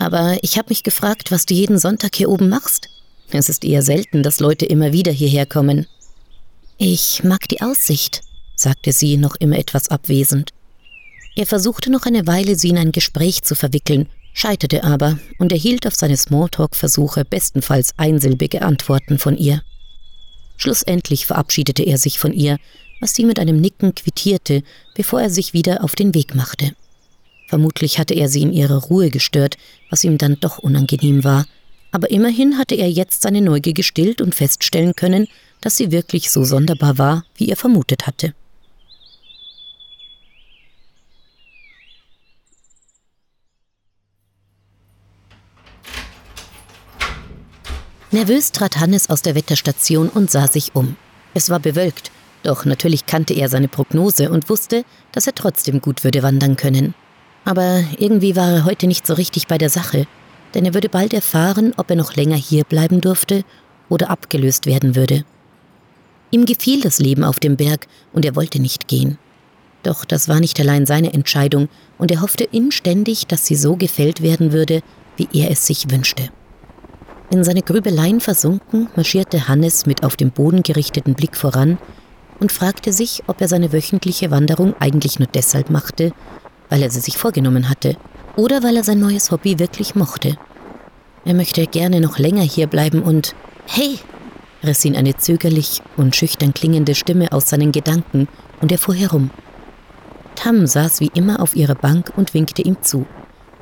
aber 0.00 0.38
ich 0.42 0.58
habe 0.58 0.70
mich 0.70 0.82
gefragt, 0.82 1.30
was 1.30 1.46
du 1.46 1.54
jeden 1.54 1.78
Sonntag 1.78 2.16
hier 2.16 2.28
oben 2.28 2.48
machst. 2.48 2.88
Es 3.30 3.48
ist 3.48 3.64
eher 3.64 3.82
selten, 3.82 4.24
dass 4.24 4.40
Leute 4.40 4.66
immer 4.66 4.92
wieder 4.92 5.12
hierher 5.12 5.46
kommen. 5.46 5.86
Ich 6.80 7.24
mag 7.24 7.48
die 7.48 7.60
Aussicht, 7.60 8.20
sagte 8.54 8.92
sie 8.92 9.16
noch 9.16 9.34
immer 9.34 9.58
etwas 9.58 9.88
abwesend. 9.88 10.52
Er 11.34 11.44
versuchte 11.44 11.90
noch 11.90 12.06
eine 12.06 12.28
Weile, 12.28 12.54
sie 12.54 12.68
in 12.68 12.78
ein 12.78 12.92
Gespräch 12.92 13.42
zu 13.42 13.56
verwickeln, 13.56 14.08
scheiterte 14.32 14.84
aber 14.84 15.18
und 15.40 15.50
erhielt 15.50 15.88
auf 15.88 15.96
seine 15.96 16.16
Smalltalk-Versuche 16.16 17.24
bestenfalls 17.24 17.94
einsilbige 17.96 18.62
Antworten 18.62 19.18
von 19.18 19.36
ihr. 19.36 19.62
Schlussendlich 20.56 21.26
verabschiedete 21.26 21.82
er 21.82 21.98
sich 21.98 22.20
von 22.20 22.32
ihr, 22.32 22.58
was 23.00 23.12
sie 23.12 23.24
mit 23.24 23.40
einem 23.40 23.60
Nicken 23.60 23.96
quittierte, 23.96 24.62
bevor 24.94 25.20
er 25.20 25.30
sich 25.30 25.52
wieder 25.52 25.82
auf 25.82 25.96
den 25.96 26.14
Weg 26.14 26.36
machte. 26.36 26.74
Vermutlich 27.48 27.98
hatte 27.98 28.14
er 28.14 28.28
sie 28.28 28.42
in 28.42 28.52
ihrer 28.52 28.84
Ruhe 28.84 29.10
gestört, 29.10 29.56
was 29.90 30.04
ihm 30.04 30.16
dann 30.16 30.38
doch 30.38 30.58
unangenehm 30.58 31.24
war, 31.24 31.44
Aber 31.90 32.10
immerhin 32.10 32.58
hatte 32.58 32.74
er 32.74 32.90
jetzt 32.90 33.22
seine 33.22 33.40
Neugier 33.40 33.72
gestillt 33.72 34.20
und 34.20 34.34
feststellen 34.34 34.94
können, 34.94 35.26
dass 35.60 35.76
sie 35.76 35.90
wirklich 35.90 36.30
so 36.30 36.44
sonderbar 36.44 36.98
war, 36.98 37.24
wie 37.34 37.48
er 37.48 37.56
vermutet 37.56 38.06
hatte. 38.06 38.34
Nervös 48.10 48.52
trat 48.52 48.80
Hannes 48.80 49.10
aus 49.10 49.20
der 49.20 49.34
Wetterstation 49.34 50.08
und 50.08 50.30
sah 50.30 50.46
sich 50.46 50.74
um. 50.74 50.96
Es 51.34 51.50
war 51.50 51.60
bewölkt, 51.60 52.10
doch 52.42 52.64
natürlich 52.64 53.04
kannte 53.04 53.34
er 53.34 53.50
seine 53.50 53.68
Prognose 53.68 54.30
und 54.30 54.48
wusste, 54.48 54.84
dass 55.12 55.26
er 55.26 55.34
trotzdem 55.34 55.82
gut 55.82 56.04
würde 56.04 56.22
wandern 56.22 56.56
können. 56.56 56.94
Aber 57.44 57.84
irgendwie 57.98 58.34
war 58.34 58.50
er 58.50 58.64
heute 58.64 58.86
nicht 58.86 59.06
so 59.06 59.12
richtig 59.14 59.46
bei 59.46 59.58
der 59.58 59.68
Sache, 59.68 60.06
denn 60.54 60.64
er 60.64 60.72
würde 60.72 60.88
bald 60.88 61.12
erfahren, 61.12 61.74
ob 61.76 61.90
er 61.90 61.96
noch 61.96 62.16
länger 62.16 62.36
hier 62.36 62.64
bleiben 62.64 63.02
durfte 63.02 63.44
oder 63.90 64.08
abgelöst 64.08 64.64
werden 64.64 64.96
würde. 64.96 65.24
Ihm 66.30 66.44
gefiel 66.44 66.80
das 66.80 66.98
Leben 66.98 67.24
auf 67.24 67.40
dem 67.40 67.56
Berg 67.56 67.86
und 68.12 68.24
er 68.24 68.36
wollte 68.36 68.60
nicht 68.60 68.88
gehen. 68.88 69.18
Doch 69.82 70.04
das 70.04 70.28
war 70.28 70.40
nicht 70.40 70.58
allein 70.60 70.86
seine 70.86 71.14
Entscheidung 71.14 71.68
und 71.96 72.10
er 72.10 72.20
hoffte 72.20 72.44
inständig, 72.44 73.26
dass 73.26 73.46
sie 73.46 73.54
so 73.54 73.76
gefällt 73.76 74.22
werden 74.22 74.52
würde, 74.52 74.82
wie 75.16 75.28
er 75.32 75.50
es 75.50 75.66
sich 75.66 75.90
wünschte. 75.90 76.30
In 77.30 77.44
seine 77.44 77.62
Grübeleien 77.62 78.20
versunken, 78.20 78.88
marschierte 78.96 79.48
Hannes 79.48 79.86
mit 79.86 80.04
auf 80.04 80.16
den 80.16 80.30
Boden 80.30 80.62
gerichteten 80.62 81.14
Blick 81.14 81.36
voran 81.36 81.78
und 82.40 82.52
fragte 82.52 82.92
sich, 82.92 83.22
ob 83.26 83.40
er 83.40 83.48
seine 83.48 83.72
wöchentliche 83.72 84.30
Wanderung 84.30 84.74
eigentlich 84.80 85.18
nur 85.18 85.28
deshalb 85.28 85.70
machte, 85.70 86.12
weil 86.68 86.82
er 86.82 86.90
sie 86.90 87.00
sich 87.00 87.16
vorgenommen 87.16 87.68
hatte 87.68 87.96
oder 88.36 88.62
weil 88.62 88.76
er 88.76 88.84
sein 88.84 89.00
neues 89.00 89.30
Hobby 89.30 89.58
wirklich 89.58 89.94
mochte. 89.94 90.36
Er 91.24 91.34
möchte 91.34 91.66
gerne 91.66 92.00
noch 92.00 92.18
länger 92.18 92.42
hier 92.42 92.66
bleiben 92.66 93.02
und 93.02 93.34
Hey! 93.66 93.98
Riss 94.62 94.84
ihn 94.84 94.96
eine 94.96 95.16
zögerlich 95.16 95.82
und 95.96 96.16
schüchtern 96.16 96.54
klingende 96.54 96.94
Stimme 96.94 97.32
aus 97.32 97.48
seinen 97.48 97.72
Gedanken 97.72 98.28
und 98.60 98.72
er 98.72 98.78
fuhr 98.78 98.94
herum. 98.94 99.30
Tam 100.34 100.66
saß 100.66 101.00
wie 101.00 101.10
immer 101.14 101.40
auf 101.40 101.56
ihrer 101.56 101.74
Bank 101.74 102.12
und 102.16 102.34
winkte 102.34 102.62
ihm 102.62 102.76
zu. 102.82 103.06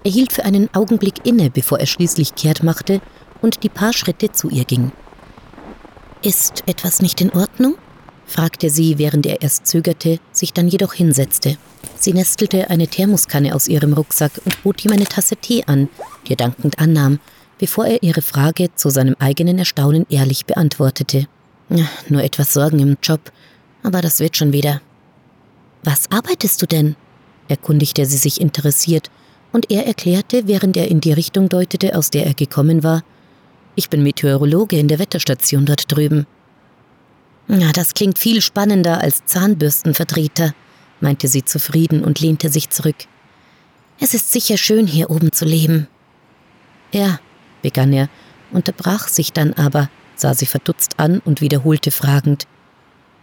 Er 0.04 0.10
hielt 0.10 0.32
für 0.32 0.44
einen 0.44 0.72
Augenblick 0.74 1.26
inne, 1.26 1.50
bevor 1.50 1.80
er 1.80 1.86
schließlich 1.86 2.34
kehrt 2.34 2.62
machte 2.62 3.00
und 3.42 3.62
die 3.62 3.68
paar 3.68 3.92
Schritte 3.92 4.30
zu 4.30 4.48
ihr 4.50 4.64
ging. 4.64 4.92
Ist 6.22 6.64
etwas 6.66 7.02
nicht 7.02 7.20
in 7.20 7.30
Ordnung? 7.30 7.76
fragte 8.26 8.70
sie, 8.70 8.98
während 8.98 9.24
er 9.26 9.42
erst 9.42 9.66
zögerte, 9.66 10.18
sich 10.32 10.52
dann 10.52 10.68
jedoch 10.68 10.94
hinsetzte. 10.94 11.56
Sie 11.96 12.12
nestelte 12.12 12.68
eine 12.70 12.88
Thermoskanne 12.88 13.54
aus 13.54 13.68
ihrem 13.68 13.92
Rucksack 13.92 14.32
und 14.44 14.62
bot 14.62 14.84
ihm 14.84 14.92
eine 14.92 15.04
Tasse 15.04 15.36
Tee 15.36 15.64
an, 15.66 15.88
die 16.26 16.32
er 16.32 16.36
dankend 16.36 16.78
annahm, 16.78 17.20
bevor 17.58 17.86
er 17.86 18.02
ihre 18.02 18.22
Frage 18.22 18.74
zu 18.74 18.90
seinem 18.90 19.16
eigenen 19.18 19.58
Erstaunen 19.58 20.06
ehrlich 20.08 20.46
beantwortete. 20.46 21.26
Nur 22.08 22.22
etwas 22.22 22.52
Sorgen 22.52 22.78
im 22.78 22.96
Job, 23.02 23.32
aber 23.82 24.00
das 24.00 24.20
wird 24.20 24.36
schon 24.36 24.52
wieder. 24.52 24.80
Was 25.82 26.10
arbeitest 26.10 26.62
du 26.62 26.66
denn? 26.66 26.96
erkundigte 27.48 28.06
sie 28.06 28.16
sich 28.16 28.40
interessiert, 28.40 29.10
und 29.52 29.70
er 29.70 29.86
erklärte, 29.86 30.48
während 30.48 30.76
er 30.76 30.88
in 30.88 31.00
die 31.00 31.12
Richtung 31.12 31.48
deutete, 31.48 31.96
aus 31.96 32.10
der 32.10 32.26
er 32.26 32.34
gekommen 32.34 32.82
war, 32.82 33.04
ich 33.74 33.90
bin 33.90 34.02
Meteorologe 34.02 34.78
in 34.78 34.88
der 34.88 34.98
Wetterstation 34.98 35.66
dort 35.66 35.90
drüben. 35.92 36.26
Na, 37.46 37.72
das 37.72 37.94
klingt 37.94 38.18
viel 38.18 38.40
spannender 38.40 39.00
als 39.00 39.24
Zahnbürstenvertreter, 39.26 40.54
meinte 41.00 41.28
sie 41.28 41.44
zufrieden 41.44 42.02
und 42.02 42.20
lehnte 42.20 42.48
sich 42.48 42.70
zurück. 42.70 42.96
Es 44.00 44.14
ist 44.14 44.32
sicher 44.32 44.56
schön, 44.56 44.86
hier 44.86 45.10
oben 45.10 45.30
zu 45.30 45.44
leben. 45.44 45.88
Ja, 46.92 47.20
begann 47.62 47.92
er, 47.92 48.08
unterbrach 48.52 49.08
sich 49.08 49.32
dann 49.32 49.52
aber, 49.54 49.90
sah 50.14 50.34
sie 50.34 50.46
verdutzt 50.46 50.98
an 50.98 51.20
und 51.20 51.40
wiederholte 51.40 51.90
fragend 51.90 52.46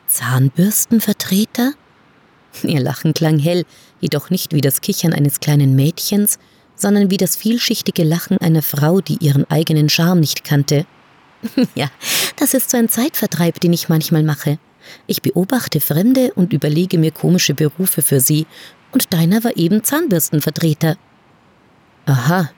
Zahnbürstenvertreter? 0.08 1.74
Ihr 2.64 2.80
Lachen 2.80 3.14
klang 3.14 3.40
hell, 3.40 3.66
jedoch 4.00 4.30
nicht 4.30 4.54
wie 4.54 4.62
das 4.62 4.82
Kichern 4.82 5.14
eines 5.14 5.40
kleinen 5.40 5.76
Mädchens, 5.76 6.38
sondern 6.76 7.10
wie 7.10 7.18
das 7.18 7.36
vielschichtige 7.36 8.04
Lachen 8.04 8.38
einer 8.40 8.62
Frau, 8.62 9.02
die 9.02 9.18
ihren 9.18 9.50
eigenen 9.50 9.90
Charme 9.90 10.20
nicht 10.20 10.44
kannte. 10.44 10.86
ja, 11.76 11.90
das 12.38 12.54
ist 12.54 12.70
so 12.70 12.78
ein 12.78 12.90
Zeitvertreib, 12.90 13.60
den 13.60 13.74
ich 13.74 13.90
manchmal 13.90 14.24
mache. 14.24 14.60
Ich 15.08 15.22
beobachte 15.22 15.80
Fremde 15.80 16.34
und 16.34 16.54
überlege 16.54 16.98
mir 16.98 17.12
komische 17.12 17.54
Berufe 17.54 18.02
für 18.02 18.20
sie, 18.20 18.46
und 18.92 19.12
deiner 19.12 19.44
war 19.44 19.58
eben 19.58 19.84
Zahnbürstenvertreter. 19.84 20.98
Aha, 22.06 22.52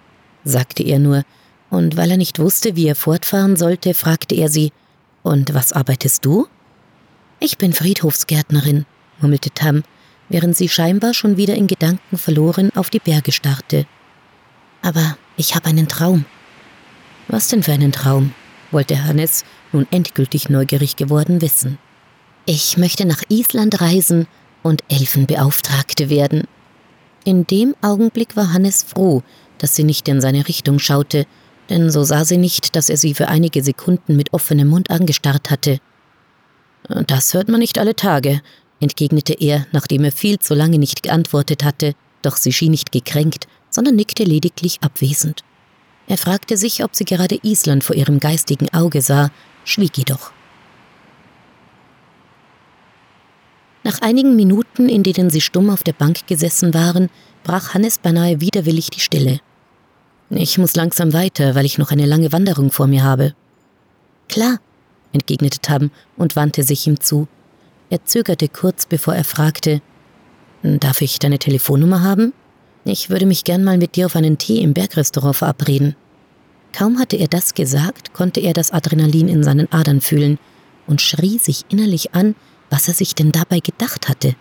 sagte 0.44 0.84
er 0.84 1.00
nur, 1.00 1.24
und 1.69 1.98
weil 1.98 2.12
er 2.12 2.17
nicht 2.17 2.39
wusste, 2.39 2.75
wie 2.75 2.88
er 2.88 2.95
fortfahren 2.95 3.55
sollte, 3.55 3.93
fragte 3.93 4.36
er 4.36 4.50
sie, 4.50 4.72
und 5.24 5.53
was 5.53 5.74
arbeitest 5.74 6.24
du? 6.24 6.48
Ich 7.39 7.57
bin 7.57 7.74
Friedhofsgärtnerin, 7.74 8.86
murmelte 9.19 9.50
Tam, 9.50 9.84
während 10.29 10.55
sie 10.55 10.69
scheinbar 10.69 11.13
schon 11.13 11.38
wieder 11.38 11.55
in 11.55 11.67
Gedanken 11.67 12.17
verloren 12.17 12.72
auf 12.75 12.89
die 12.89 13.00
Berge 13.00 13.31
starrte. 13.31 13.86
Aber 14.81 15.17
ich 15.38 15.55
habe 15.55 15.67
einen 15.67 15.88
Traum. 15.88 16.25
Was 17.27 17.48
denn 17.48 17.63
für 17.63 17.74
einen 17.74 17.91
Traum? 17.91 18.34
wollte 18.72 19.03
Hannes, 19.03 19.45
nun 19.72 19.88
endgültig 19.91 20.50
neugierig 20.50 20.95
geworden, 20.95 21.41
wissen. 21.41 21.77
Ich 22.45 22.77
möchte 22.77 23.05
nach 23.05 23.24
Island 23.29 23.81
reisen 23.81 24.27
und 24.63 24.84
Elfenbeauftragte 24.89 26.10
werden. 26.10 26.43
In 27.24 27.48
dem 27.48 27.75
Augenblick 27.81 28.36
war 28.36 28.53
Hannes 28.53 28.84
froh, 28.84 29.24
dass 29.57 29.75
sie 29.75 29.84
nicht 29.84 30.07
in 30.07 30.22
seine 30.22 30.48
Richtung 30.48 30.79
schaute, 30.79 31.25
denn 31.69 31.89
so 31.89 32.03
sah 32.03 32.25
sie 32.25 32.38
nicht, 32.38 32.75
dass 32.75 32.89
er 32.89 32.98
sie 32.98 33.13
für 33.13 33.27
einige 33.27 33.63
Sekunden 33.63 34.15
mit 34.15 34.34
offenem 34.34 34.67
Mund 34.67 34.89
angestarrt 34.89 35.50
hatte. 35.50 35.79
Das 37.07 37.34
hört 37.34 37.50
man 37.50 37.60
nicht 37.60 37.79
alle 37.79 37.95
Tage, 37.95 38.41
entgegnete 38.79 39.34
er, 39.34 39.65
nachdem 39.72 40.03
er 40.03 40.12
viel 40.12 40.39
zu 40.39 40.53
lange 40.53 40.77
nicht 40.77 41.03
geantwortet 41.03 41.63
hatte, 41.63 41.93
doch 42.22 42.38
sie 42.38 42.53
schien 42.53 42.72
nicht 42.72 42.91
gekränkt, 42.91 43.48
sondern 43.69 43.95
nickte 43.95 44.24
lediglich 44.24 44.77
abwesend. 44.81 45.43
Er 46.07 46.17
fragte 46.17 46.57
sich, 46.57 46.84
ob 46.84 46.95
sie 46.95 47.05
gerade 47.05 47.39
Island 47.41 47.84
vor 47.84 47.95
ihrem 47.95 48.19
geistigen 48.19 48.72
Auge 48.74 49.01
sah, 49.01 49.31
schwieg 49.63 49.98
jedoch. 49.98 50.31
Nach 53.84 54.01
einigen 54.01 54.36
Minuten, 54.36 54.89
in 54.89 55.03
denen 55.03 55.29
sie 55.29 55.41
stumm 55.41 55.69
auf 55.69 55.84
der 55.84 55.93
Bank 55.93 56.27
gesessen 56.27 56.74
waren, 56.74 57.10
brach 57.43 57.74
Hannes 57.74 58.00
beinahe 58.00 58.41
widerwillig 58.41 58.89
die 58.89 59.00
Stille. 59.00 59.39
Ich 60.29 60.58
muss 60.58 60.75
langsam 60.75 61.13
weiter, 61.13 61.55
weil 61.55 61.65
ich 61.65 61.77
noch 61.77 61.91
eine 61.91 62.05
lange 62.05 62.32
Wanderung 62.32 62.72
vor 62.72 62.88
mir 62.88 63.03
habe. 63.03 63.34
Klar, 64.27 64.58
entgegnete 65.13 65.60
Tam 65.60 65.91
und 66.17 66.36
wandte 66.36 66.63
sich 66.63 66.88
ihm 66.88 67.00
zu. 67.00 67.27
Er 67.89 68.03
zögerte 68.03 68.50
kurz, 68.50 68.86
bevor 68.86 69.13
er 69.15 69.24
fragte, 69.24 69.82
Darf 70.63 71.01
ich 71.01 71.20
deine 71.20 71.38
Telefonnummer 71.38 72.01
haben? 72.01 72.34
Ich 72.86 73.12
würde 73.12 73.27
mich 73.27 73.44
gern 73.44 73.63
mal 73.63 73.77
mit 73.77 73.96
dir 73.96 74.08
auf 74.08 74.15
einen 74.15 74.39
Tee 74.39 74.62
im 74.62 74.74
Bergrestaurant 74.74 75.36
verabreden. 75.36 75.96
Kaum 76.74 76.98
hatte 76.98 77.17
er 77.17 77.27
das 77.27 77.53
gesagt, 77.53 78.13
konnte 78.13 78.39
er 78.39 78.53
das 78.53 78.72
Adrenalin 78.72 79.27
in 79.27 79.44
seinen 79.44 79.72
Adern 79.72 80.01
fühlen 80.01 80.39
und 80.88 81.01
schrie 81.01 81.38
sich 81.38 81.65
innerlich 81.70 82.15
an, 82.15 82.36
was 82.72 82.88
er 82.88 82.96
sich 82.96 83.13
denn 83.13 83.32
dabei 83.32 83.60
gedacht 83.60 84.10
hatte. 84.10 84.36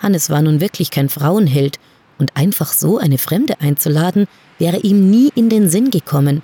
Hannes 0.00 0.28
war 0.28 0.42
nun 0.42 0.60
wirklich 0.60 0.90
kein 0.90 1.08
Frauenheld, 1.08 1.78
und 2.18 2.36
einfach 2.36 2.72
so 2.72 2.98
eine 2.98 3.18
Fremde 3.18 3.60
einzuladen, 3.60 4.26
wäre 4.58 4.78
ihm 4.78 5.10
nie 5.10 5.30
in 5.34 5.48
den 5.48 5.68
Sinn 5.68 5.90
gekommen. 5.90 6.42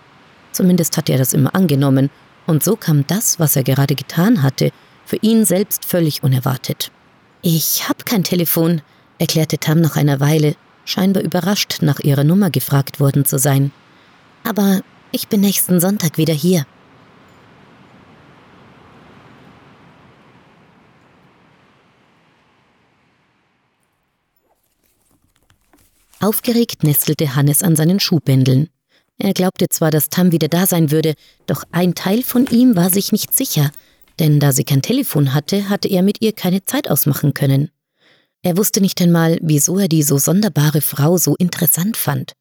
Zumindest 0.53 0.97
hatte 0.97 1.12
er 1.12 1.19
das 1.19 1.33
immer 1.33 1.55
angenommen, 1.55 2.11
und 2.47 2.65
so 2.65 2.75
kam 2.75 3.07
das, 3.07 3.39
was 3.39 3.55
er 3.55 3.62
gerade 3.62 3.95
getan 3.95 4.43
hatte, 4.43 4.73
für 5.05 5.17
ihn 5.17 5.45
selbst 5.45 5.85
völlig 5.85 6.23
unerwartet. 6.23 6.91
Ich 7.43 7.89
hab 7.89 8.07
kein 8.07 8.25
Telefon, 8.25 8.83
erklärte 9.19 9.59
Tam 9.59 9.81
nach 9.81 9.97
einer 9.97 10.21
Weile 10.21 10.57
scheinbar 10.85 11.23
überrascht, 11.23 11.79
nach 11.83 12.00
ihrer 12.00 12.25
Nummer 12.25 12.50
gefragt 12.50 13.00
worden 13.00 13.25
zu 13.25 13.39
sein. 13.39 13.71
Aber 14.45 14.81
ich 15.12 15.29
bin 15.29 15.41
nächsten 15.41 15.81
Sonntag 15.81 16.19
wieder 16.19 16.35
hier. 16.35 16.67
Aufgeregt 26.21 26.85
nestelte 26.85 27.35
Hannes 27.35 27.62
an 27.62 27.77
seinen 27.77 27.99
Schuhbändeln. 27.99 28.69
Er 29.17 29.33
glaubte 29.33 29.69
zwar, 29.69 29.91
dass 29.91 30.11
Tam 30.11 30.33
wieder 30.33 30.49
da 30.49 30.67
sein 30.67 30.91
würde, 30.91 31.15
doch 31.47 31.65
ein 31.73 31.95
Teil 31.95 32.23
von 32.23 32.47
ihm 32.47 32.77
war 32.77 32.91
sich 32.91 33.11
nicht 33.11 33.35
sicher, 33.35 33.71
denn 34.19 34.39
da 34.39 34.53
sie 34.53 34.65
kein 34.65 34.83
Telefon 34.83 35.33
hatte, 35.33 35.71
hatte 35.71 35.89
er 35.89 36.03
mit 36.03 36.21
ihr 36.21 36.33
keine 36.33 36.65
Zeit 36.65 36.91
ausmachen 36.91 37.33
können. 37.33 37.71
Er 38.43 38.57
wusste 38.57 38.81
nicht 38.81 39.00
einmal, 39.00 39.39
wieso 39.43 39.79
er 39.79 39.89
die 39.89 40.03
so 40.03 40.19
sonderbare 40.19 40.83
Frau 40.83 41.17
so 41.17 41.37
interessant 41.37 41.97
fand. 41.97 42.33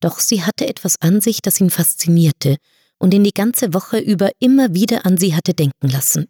Doch 0.00 0.18
sie 0.20 0.42
hatte 0.42 0.66
etwas 0.66 0.96
an 1.00 1.20
sich, 1.20 1.42
das 1.42 1.60
ihn 1.60 1.70
faszinierte 1.70 2.56
und 2.98 3.14
ihn 3.14 3.24
die 3.24 3.32
ganze 3.32 3.74
Woche 3.74 3.98
über 3.98 4.30
immer 4.38 4.74
wieder 4.74 5.06
an 5.06 5.16
sie 5.16 5.34
hatte 5.34 5.54
denken 5.54 5.88
lassen. 5.88 6.26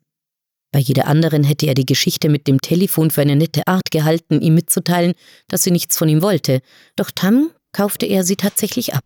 Bei 0.75 0.81
jeder 0.81 1.07
anderen 1.07 1.45
hätte 1.45 1.67
er 1.67 1.75
die 1.75 1.87
Geschichte 1.87 2.29
mit 2.29 2.49
dem 2.49 2.61
Telefon 2.61 3.13
für 3.13 3.21
eine 3.21 3.37
nette 3.37 3.69
Art 3.69 3.93
gehalten, 3.93 4.41
ihm 4.41 4.57
mitzuteilen, 4.57 5.13
dass 5.47 5.63
sie 5.63 5.71
nichts 5.71 5.97
von 5.97 6.09
ihm 6.09 6.21
wollte, 6.21 6.63
doch 6.97 7.13
Tam 7.13 7.53
kaufte 7.71 8.07
er 8.07 8.25
sie 8.25 8.35
tatsächlich 8.35 8.93
ab. 8.93 9.05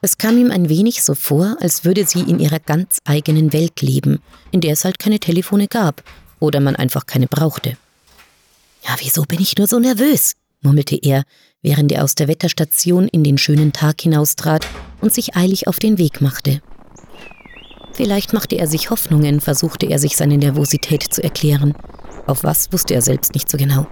Es 0.00 0.16
kam 0.16 0.38
ihm 0.38 0.50
ein 0.50 0.70
wenig 0.70 1.02
so 1.02 1.14
vor, 1.14 1.58
als 1.60 1.84
würde 1.84 2.06
sie 2.06 2.20
in 2.20 2.38
ihrer 2.38 2.60
ganz 2.60 3.00
eigenen 3.04 3.52
Welt 3.52 3.82
leben, 3.82 4.22
in 4.52 4.62
der 4.62 4.72
es 4.72 4.86
halt 4.86 4.98
keine 4.98 5.20
Telefone 5.20 5.68
gab 5.68 6.02
oder 6.40 6.60
man 6.60 6.76
einfach 6.76 7.04
keine 7.04 7.26
brauchte. 7.26 7.76
Ja, 8.86 8.96
wieso 9.00 9.24
bin 9.24 9.42
ich 9.42 9.58
nur 9.58 9.66
so 9.66 9.78
nervös? 9.78 10.32
murmelte 10.62 10.96
er, 10.96 11.24
während 11.60 11.92
er 11.92 12.04
aus 12.04 12.14
der 12.14 12.26
Wetterstation 12.26 13.06
in 13.08 13.22
den 13.22 13.36
schönen 13.36 13.74
Tag 13.74 14.00
hinaustrat 14.00 14.66
und 15.02 15.12
sich 15.12 15.36
eilig 15.36 15.68
auf 15.68 15.78
den 15.78 15.98
Weg 15.98 16.22
machte. 16.22 16.62
Vielleicht 17.94 18.32
machte 18.32 18.56
er 18.56 18.66
sich 18.66 18.90
Hoffnungen, 18.90 19.40
versuchte 19.40 19.86
er 19.86 19.98
sich 19.98 20.16
seine 20.16 20.36
Nervosität 20.36 21.02
zu 21.02 21.22
erklären. 21.22 21.74
Auf 22.26 22.42
was 22.42 22.72
wusste 22.72 22.94
er 22.94 23.02
selbst 23.02 23.34
nicht 23.34 23.48
so 23.48 23.56
genau. 23.56 23.86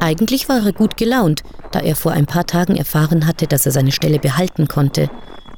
Eigentlich 0.00 0.48
war 0.48 0.64
er 0.64 0.72
gut 0.72 0.96
gelaunt, 0.96 1.42
da 1.70 1.80
er 1.80 1.96
vor 1.96 2.12
ein 2.12 2.26
paar 2.26 2.46
Tagen 2.46 2.76
erfahren 2.76 3.26
hatte, 3.26 3.46
dass 3.46 3.66
er 3.66 3.72
seine 3.72 3.92
Stelle 3.92 4.18
behalten 4.18 4.68
konnte. 4.68 5.10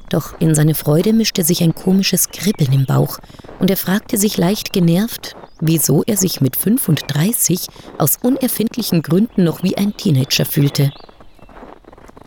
Doch 0.09 0.39
in 0.39 0.55
seine 0.55 0.75
Freude 0.75 1.13
mischte 1.13 1.43
sich 1.43 1.61
ein 1.63 1.75
komisches 1.75 2.29
Kribbeln 2.29 2.73
im 2.73 2.85
Bauch 2.85 3.19
und 3.59 3.69
er 3.69 3.77
fragte 3.77 4.17
sich 4.17 4.37
leicht 4.37 4.73
genervt, 4.73 5.35
wieso 5.61 6.03
er 6.05 6.17
sich 6.17 6.41
mit 6.41 6.55
35 6.55 7.67
aus 7.97 8.17
unerfindlichen 8.21 9.03
Gründen 9.03 9.43
noch 9.43 9.63
wie 9.63 9.77
ein 9.77 9.95
Teenager 9.95 10.45
fühlte. 10.45 10.91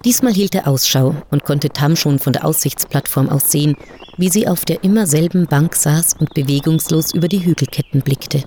Diesmal 0.05 0.35
hielt 0.35 0.57
er 0.57 0.67
Ausschau 0.67 1.15
und 1.31 1.45
konnte 1.45 1.69
Tam 1.69 1.95
schon 1.95 2.19
von 2.19 2.33
der 2.33 2.45
Aussichtsplattform 2.45 3.29
aus 3.29 3.53
sehen, 3.53 3.77
wie 4.17 4.31
sie 4.31 4.49
auf 4.49 4.65
der 4.65 4.83
immer 4.83 5.07
selben 5.07 5.47
Bank 5.47 5.77
saß 5.77 6.15
und 6.19 6.35
bewegungslos 6.35 7.15
über 7.15 7.29
die 7.29 7.45
Hügelketten 7.45 8.03
blickte. 8.03 8.43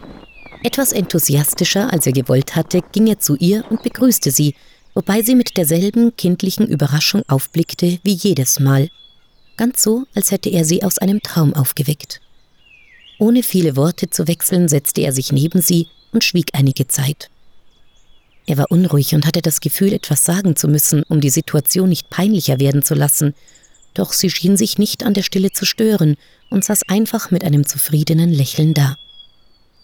Etwas 0.63 0.91
enthusiastischer, 0.91 1.93
als 1.93 2.07
er 2.07 2.12
gewollt 2.12 2.55
hatte, 2.55 2.81
ging 2.91 3.07
er 3.07 3.19
zu 3.19 3.35
ihr 3.38 3.63
und 3.69 3.83
begrüßte 3.83 4.31
sie, 4.31 4.55
wobei 4.93 5.21
sie 5.21 5.35
mit 5.35 5.55
derselben 5.55 6.15
kindlichen 6.17 6.67
Überraschung 6.67 7.24
aufblickte 7.27 8.00
wie 8.03 8.13
jedes 8.13 8.59
Mal. 8.59 8.89
Ganz 9.55 9.81
so, 9.81 10.03
als 10.13 10.31
hätte 10.31 10.50
er 10.50 10.65
sie 10.65 10.83
aus 10.83 10.97
einem 10.97 11.21
Traum 11.21 11.53
aufgeweckt. 11.53 12.19
Ohne 13.17 13.43
viele 13.43 13.77
Worte 13.77 14.09
zu 14.09 14.27
wechseln, 14.27 14.67
setzte 14.67 15.01
er 15.01 15.13
sich 15.13 15.31
neben 15.31 15.62
sie 15.62 15.88
und 16.12 16.24
schwieg 16.25 16.50
einige 16.53 16.88
Zeit. 16.88 17.29
Er 18.47 18.57
war 18.57 18.69
unruhig 18.69 19.15
und 19.15 19.25
hatte 19.25 19.41
das 19.41 19.59
Gefühl, 19.59 19.93
etwas 19.93 20.23
sagen 20.23 20.55
zu 20.55 20.67
müssen, 20.67 21.03
um 21.03 21.19
die 21.19 21.29
Situation 21.29 21.89
nicht 21.89 22.09
peinlicher 22.09 22.59
werden 22.59 22.83
zu 22.83 22.93
lassen, 22.93 23.33
doch 23.93 24.13
sie 24.13 24.29
schien 24.29 24.57
sich 24.57 24.77
nicht 24.77 25.03
an 25.03 25.13
der 25.13 25.23
Stille 25.23 25.51
zu 25.51 25.65
stören 25.65 26.15
und 26.49 26.63
saß 26.63 26.83
einfach 26.87 27.31
mit 27.31 27.43
einem 27.43 27.65
zufriedenen 27.65 28.31
Lächeln 28.31 28.73
da. 28.73 28.97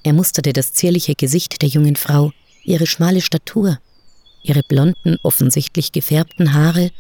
Er 0.04 0.14
musterte 0.14 0.54
das 0.54 0.74
zierliche 0.74 1.16
Gesicht 1.16 1.62
der 1.62 1.70
jungen 1.70 1.96
Frau, 1.96 2.32
ihre 2.64 2.88
schmale 2.88 3.22
Statur, 3.22 3.80
ihre 4.44 4.64
blonden, 4.64 5.18
offensichtlich 5.24 5.92
gefärbten 5.92 6.54
Haare, 6.54 6.92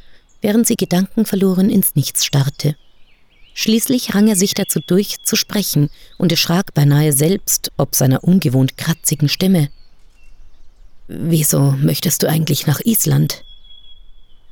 während 0.41 0.65
sie 0.65 0.75
gedankenverloren 0.75 1.69
ins 1.69 1.95
Nichts 1.95 2.25
starrte. 2.25 2.75
Schließlich 3.53 4.15
rang 4.15 4.27
er 4.27 4.35
sich 4.35 4.53
dazu 4.53 4.79
durch, 4.79 5.21
zu 5.23 5.35
sprechen 5.35 5.89
und 6.17 6.31
erschrak 6.31 6.73
beinahe 6.73 7.11
selbst 7.11 7.71
ob 7.77 7.95
seiner 7.95 8.23
ungewohnt 8.23 8.77
kratzigen 8.77 9.29
Stimme. 9.29 9.69
Wieso 11.13 11.71
möchtest 11.71 12.23
du 12.23 12.29
eigentlich 12.29 12.67
nach 12.67 12.79
Island? 12.85 13.43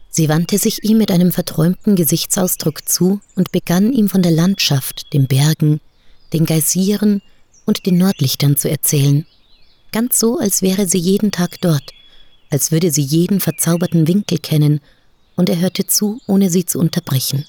Sie 0.09 0.27
wandte 0.27 0.57
sich 0.57 0.83
ihm 0.83 0.97
mit 0.97 1.09
einem 1.09 1.31
verträumten 1.31 1.95
Gesichtsausdruck 1.95 2.89
zu 2.89 3.21
und 3.35 3.53
begann 3.53 3.93
ihm 3.93 4.09
von 4.09 4.21
der 4.21 4.33
Landschaft, 4.33 5.13
den 5.13 5.27
Bergen, 5.27 5.79
den 6.33 6.45
Geysiren 6.45 7.21
und 7.65 7.85
den 7.85 7.97
Nordlichtern 7.97 8.57
zu 8.57 8.69
erzählen. 8.69 9.25
Ganz 9.93 10.19
so, 10.19 10.37
als 10.37 10.61
wäre 10.61 10.85
sie 10.85 10.97
jeden 10.97 11.31
Tag 11.31 11.61
dort, 11.61 11.93
als 12.49 12.73
würde 12.73 12.91
sie 12.91 13.03
jeden 13.03 13.39
verzauberten 13.39 14.09
Winkel 14.09 14.39
kennen, 14.39 14.81
und 15.37 15.47
er 15.47 15.59
hörte 15.61 15.87
zu, 15.87 16.19
ohne 16.27 16.49
sie 16.49 16.65
zu 16.65 16.77
unterbrechen. 16.77 17.45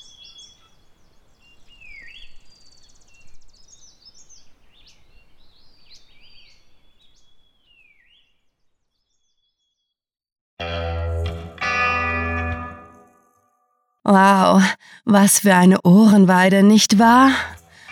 Wow, 14.03 14.63
was 15.05 15.41
für 15.41 15.55
eine 15.55 15.83
Ohrenweide, 15.83 16.63
nicht 16.63 16.99
wahr? 16.99 17.33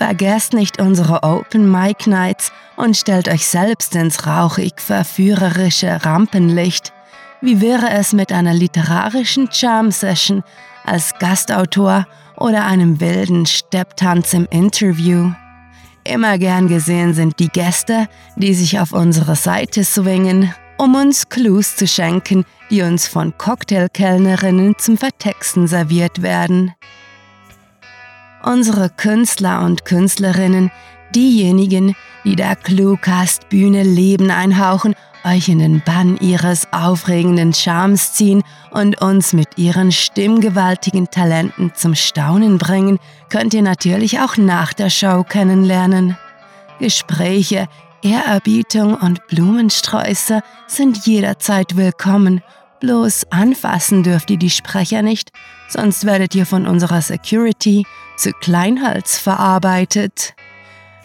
Vergesst 0.00 0.54
nicht 0.54 0.80
unsere 0.80 1.24
Open 1.24 1.70
Mic 1.70 2.08
Nights 2.08 2.52
und 2.76 2.96
stellt 2.96 3.28
euch 3.28 3.46
selbst 3.46 3.94
ins 3.94 4.26
rauchig 4.26 4.80
verführerische 4.80 6.02
Rampenlicht. 6.06 6.94
Wie 7.42 7.60
wäre 7.60 7.90
es 7.90 8.14
mit 8.14 8.32
einer 8.32 8.54
literarischen 8.54 9.52
Charm 9.52 9.90
Session 9.90 10.42
als 10.86 11.12
Gastautor 11.18 12.06
oder 12.38 12.64
einem 12.64 12.98
wilden 12.98 13.44
Stepptanz 13.44 14.32
im 14.32 14.46
Interview? 14.50 15.32
Immer 16.04 16.38
gern 16.38 16.68
gesehen 16.68 17.12
sind 17.12 17.38
die 17.38 17.48
Gäste, 17.48 18.08
die 18.36 18.54
sich 18.54 18.80
auf 18.80 18.94
unsere 18.94 19.36
Seite 19.36 19.84
swingen, 19.84 20.54
um 20.78 20.94
uns 20.94 21.28
Clues 21.28 21.76
zu 21.76 21.86
schenken, 21.86 22.46
die 22.70 22.80
uns 22.80 23.06
von 23.06 23.36
Cocktailkellnerinnen 23.36 24.78
zum 24.78 24.96
Vertexten 24.96 25.66
serviert 25.66 26.22
werden 26.22 26.72
unsere 28.42 28.90
Künstler 28.90 29.62
und 29.62 29.84
Künstlerinnen, 29.84 30.70
diejenigen, 31.14 31.96
die 32.24 32.36
der 32.36 32.56
Cluecast-Bühne 32.56 33.82
Leben 33.82 34.30
einhauchen, 34.30 34.94
euch 35.24 35.48
in 35.48 35.58
den 35.58 35.82
Bann 35.84 36.16
ihres 36.18 36.72
aufregenden 36.72 37.52
Charmes 37.52 38.14
ziehen 38.14 38.42
und 38.70 39.00
uns 39.02 39.32
mit 39.32 39.58
ihren 39.58 39.92
stimmgewaltigen 39.92 41.10
Talenten 41.10 41.72
zum 41.74 41.94
Staunen 41.94 42.58
bringen, 42.58 42.98
könnt 43.28 43.52
ihr 43.52 43.62
natürlich 43.62 44.20
auch 44.20 44.36
nach 44.36 44.72
der 44.72 44.88
Show 44.88 45.24
kennenlernen. 45.28 46.16
Gespräche, 46.78 47.68
Ehrerbietung 48.02 48.94
und 48.94 49.26
Blumensträuße 49.26 50.40
sind 50.66 51.06
jederzeit 51.06 51.76
willkommen 51.76 52.42
Bloß 52.80 53.26
anfassen 53.30 54.02
dürft 54.02 54.30
ihr 54.30 54.38
die 54.38 54.48
Sprecher 54.48 55.02
nicht, 55.02 55.32
sonst 55.68 56.06
werdet 56.06 56.34
ihr 56.34 56.46
von 56.46 56.66
unserer 56.66 57.02
Security 57.02 57.84
zu 58.20 58.32
Kleinhals 58.32 59.18
verarbeitet. 59.18 60.34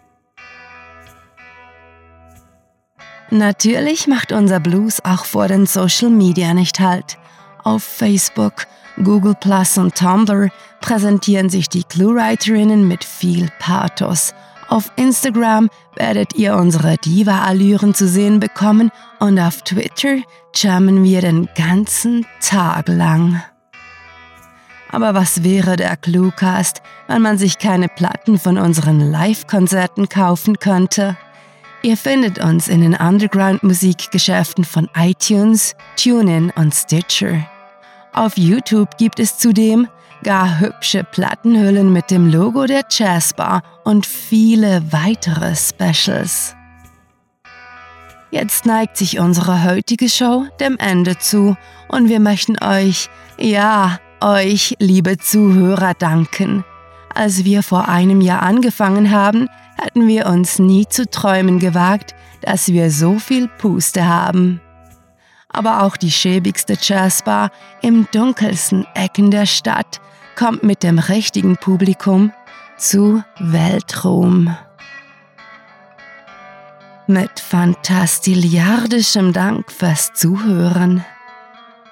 Natürlich 3.31 4.07
macht 4.07 4.31
unser 4.31 4.59
Blues 4.59 5.03
auch 5.03 5.25
vor 5.25 5.47
den 5.47 5.67
Social 5.67 6.09
Media 6.09 6.53
nicht 6.53 6.79
halt. 6.79 7.17
Auf 7.63 7.83
Facebook, 7.83 8.65
Google 9.03 9.35
Plus 9.35 9.77
und 9.77 9.95
Tumblr 9.95 10.49
präsentieren 10.81 11.49
sich 11.49 11.69
die 11.69 11.83
Cluewriterinnen 11.83 12.87
mit 12.87 13.03
viel 13.03 13.49
Pathos. 13.59 14.33
Auf 14.67 14.91
Instagram 14.97 15.69
werdet 15.95 16.35
ihr 16.35 16.55
unsere 16.55 16.97
Diva-Allüren 16.97 17.93
zu 17.93 18.07
sehen 18.07 18.39
bekommen 18.39 18.91
und 19.19 19.39
auf 19.39 19.63
Twitter 19.63 20.17
jammen 20.53 21.03
wir 21.03 21.21
den 21.21 21.49
ganzen 21.55 22.25
Tag 22.39 22.87
lang. 22.87 23.41
Aber 24.91 25.13
was 25.13 25.43
wäre 25.43 25.75
der 25.75 25.97
Cluecast, 25.97 26.81
wenn 27.07 27.21
man 27.21 27.37
sich 27.37 27.57
keine 27.57 27.87
Platten 27.87 28.37
von 28.37 28.57
unseren 28.57 28.99
Live-Konzerten 28.99 30.09
kaufen 30.09 30.59
könnte? 30.59 31.17
Ihr 31.81 31.95
findet 31.95 32.39
uns 32.39 32.67
in 32.67 32.81
den 32.81 32.95
Underground-Musikgeschäften 32.95 34.65
von 34.65 34.89
iTunes, 34.95 35.75
TuneIn 35.95 36.51
und 36.55 36.75
Stitcher. 36.75 37.45
Auf 38.13 38.37
YouTube 38.37 38.97
gibt 38.97 39.19
es 39.19 39.37
zudem 39.37 39.87
gar 40.23 40.59
hübsche 40.59 41.03
Plattenhüllen 41.03 41.93
mit 41.93 42.11
dem 42.11 42.29
Logo 42.29 42.65
der 42.65 42.83
Jazzbar 42.89 43.63
und 43.83 44.05
viele 44.05 44.83
weitere 44.91 45.55
Specials. 45.55 46.55
Jetzt 48.31 48.65
neigt 48.65 48.97
sich 48.97 49.19
unsere 49.19 49.63
heutige 49.63 50.09
Show 50.09 50.45
dem 50.59 50.77
Ende 50.77 51.17
zu 51.17 51.55
und 51.87 52.09
wir 52.09 52.19
möchten 52.19 52.61
euch, 52.63 53.09
ja, 53.39 53.99
euch, 54.21 54.75
liebe 54.79 55.17
Zuhörer, 55.17 55.93
danken. 55.93 56.63
Als 57.13 57.43
wir 57.43 57.63
vor 57.63 57.87
einem 57.87 58.21
Jahr 58.21 58.43
angefangen 58.43 59.11
haben, 59.11 59.47
hätten 59.81 60.07
wir 60.07 60.27
uns 60.27 60.59
nie 60.59 60.85
zu 60.87 61.09
träumen 61.09 61.59
gewagt, 61.59 62.13
dass 62.41 62.67
wir 62.67 62.91
so 62.91 63.17
viel 63.17 63.47
Puste 63.47 64.07
haben. 64.07 64.61
Aber 65.49 65.83
auch 65.83 65.97
die 65.97 66.11
schäbigste 66.11 66.77
Jazzbar 66.79 67.51
im 67.81 68.07
dunkelsten 68.11 68.85
Ecken 68.93 69.31
der 69.31 69.45
Stadt 69.45 69.99
kommt 70.35 70.63
mit 70.63 70.83
dem 70.83 70.99
richtigen 70.99 71.57
Publikum 71.57 72.31
zu 72.77 73.23
Weltruhm. 73.39 74.55
Mit 77.07 77.39
fantastiliardischem 77.39 79.33
Dank 79.33 79.71
fürs 79.71 80.13
Zuhören 80.13 81.03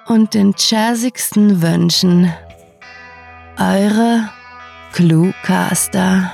und 0.06 0.34
den 0.34 0.54
jazzigsten 0.58 1.62
Wünschen. 1.62 2.32
Eure 3.58 4.30
Cluecaster. 4.94 6.32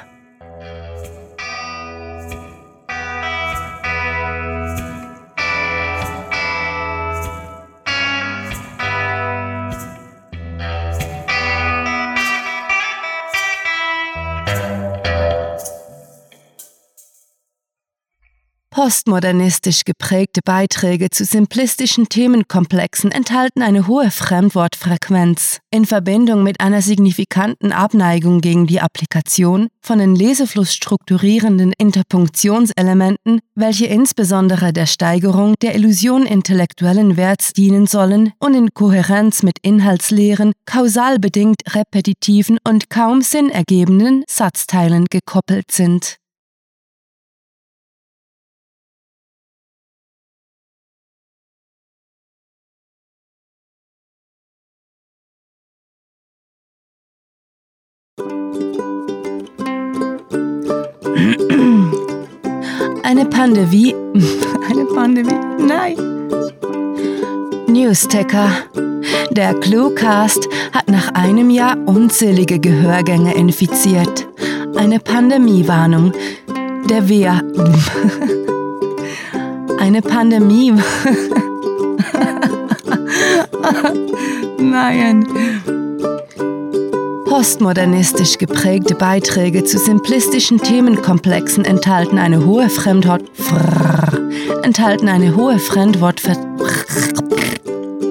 Postmodernistisch 18.84 19.86
geprägte 19.86 20.42
Beiträge 20.44 21.10
zu 21.10 21.24
simplistischen 21.24 22.10
Themenkomplexen 22.10 23.14
enthalten 23.14 23.62
eine 23.62 23.88
hohe 23.88 24.12
Fremdwortfrequenz 24.12 25.60
in 25.72 25.86
Verbindung 25.86 26.44
mit 26.44 26.60
einer 26.60 26.82
signifikanten 26.82 27.72
Abneigung 27.72 28.42
gegen 28.42 28.68
die 28.68 28.82
Applikation 28.82 29.70
von 29.82 30.00
den 30.00 30.18
Lesefluss 30.18 30.74
strukturierenden 30.74 31.72
Interpunktionselementen, 31.78 33.40
welche 33.56 33.86
insbesondere 33.86 34.74
der 34.74 34.86
Steigerung 34.86 35.56
der 35.62 35.76
Illusion 35.76 36.26
intellektuellen 36.26 37.16
Werts 37.16 37.54
dienen 37.54 37.88
sollen 37.88 38.34
und 38.40 38.54
in 38.54 38.74
Kohärenz 38.74 39.44
mit 39.44 39.60
inhaltsleeren, 39.62 40.52
kausal 40.66 41.20
bedingt 41.20 41.62
repetitiven 41.74 42.58
und 42.68 42.90
kaum 42.90 43.22
sinnergebenden 43.22 44.26
Satzteilen 44.28 45.06
gekoppelt 45.10 45.72
sind. 45.72 46.18
Eine 63.04 63.26
Pandemie. 63.26 63.94
Eine 64.70 64.86
Pandemie? 64.86 65.40
Nein. 65.60 65.96
Newsticker. 67.68 68.50
Der 69.32 69.54
Cluecast 69.56 70.48
hat 70.72 70.90
nach 70.90 71.14
einem 71.14 71.50
Jahr 71.50 71.78
unzählige 71.86 72.60
Gehörgänge 72.60 73.34
infiziert. 73.36 74.28
Eine 74.76 75.00
Pandemiewarnung. 75.00 76.14
Der 76.90 77.10
Wehr. 77.10 77.42
Eine 79.80 80.02
Pandemie. 80.02 80.74
Nein. 84.60 85.28
Postmodernistisch 87.44 88.38
geprägte 88.38 88.96
Beiträge 88.96 89.66
zu 89.66 89.78
simplistischen 89.78 90.60
Themenkomplexen 90.60 91.66
enthalten 91.66 92.18
eine 92.18 92.46
hohe 92.46 92.70
Fremdwort 92.70 93.24
enthalten 94.64 95.10
eine 95.10 95.36
hohe 95.36 95.60
Fremdwortver 95.60 96.38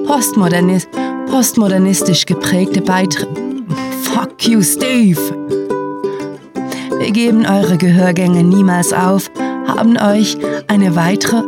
Postmodernist 0.06 0.86
postmodernistisch 1.30 2.26
geprägte 2.26 2.82
Beiträge 2.82 3.34
Fuck 4.02 4.46
you, 4.46 4.60
Steve. 4.60 5.18
Wir 6.98 7.10
geben 7.10 7.46
eure 7.46 7.78
Gehörgänge 7.78 8.44
niemals 8.44 8.92
auf, 8.92 9.30
haben 9.66 9.96
euch 9.96 10.36
eine 10.68 10.94
weitere 10.94 11.42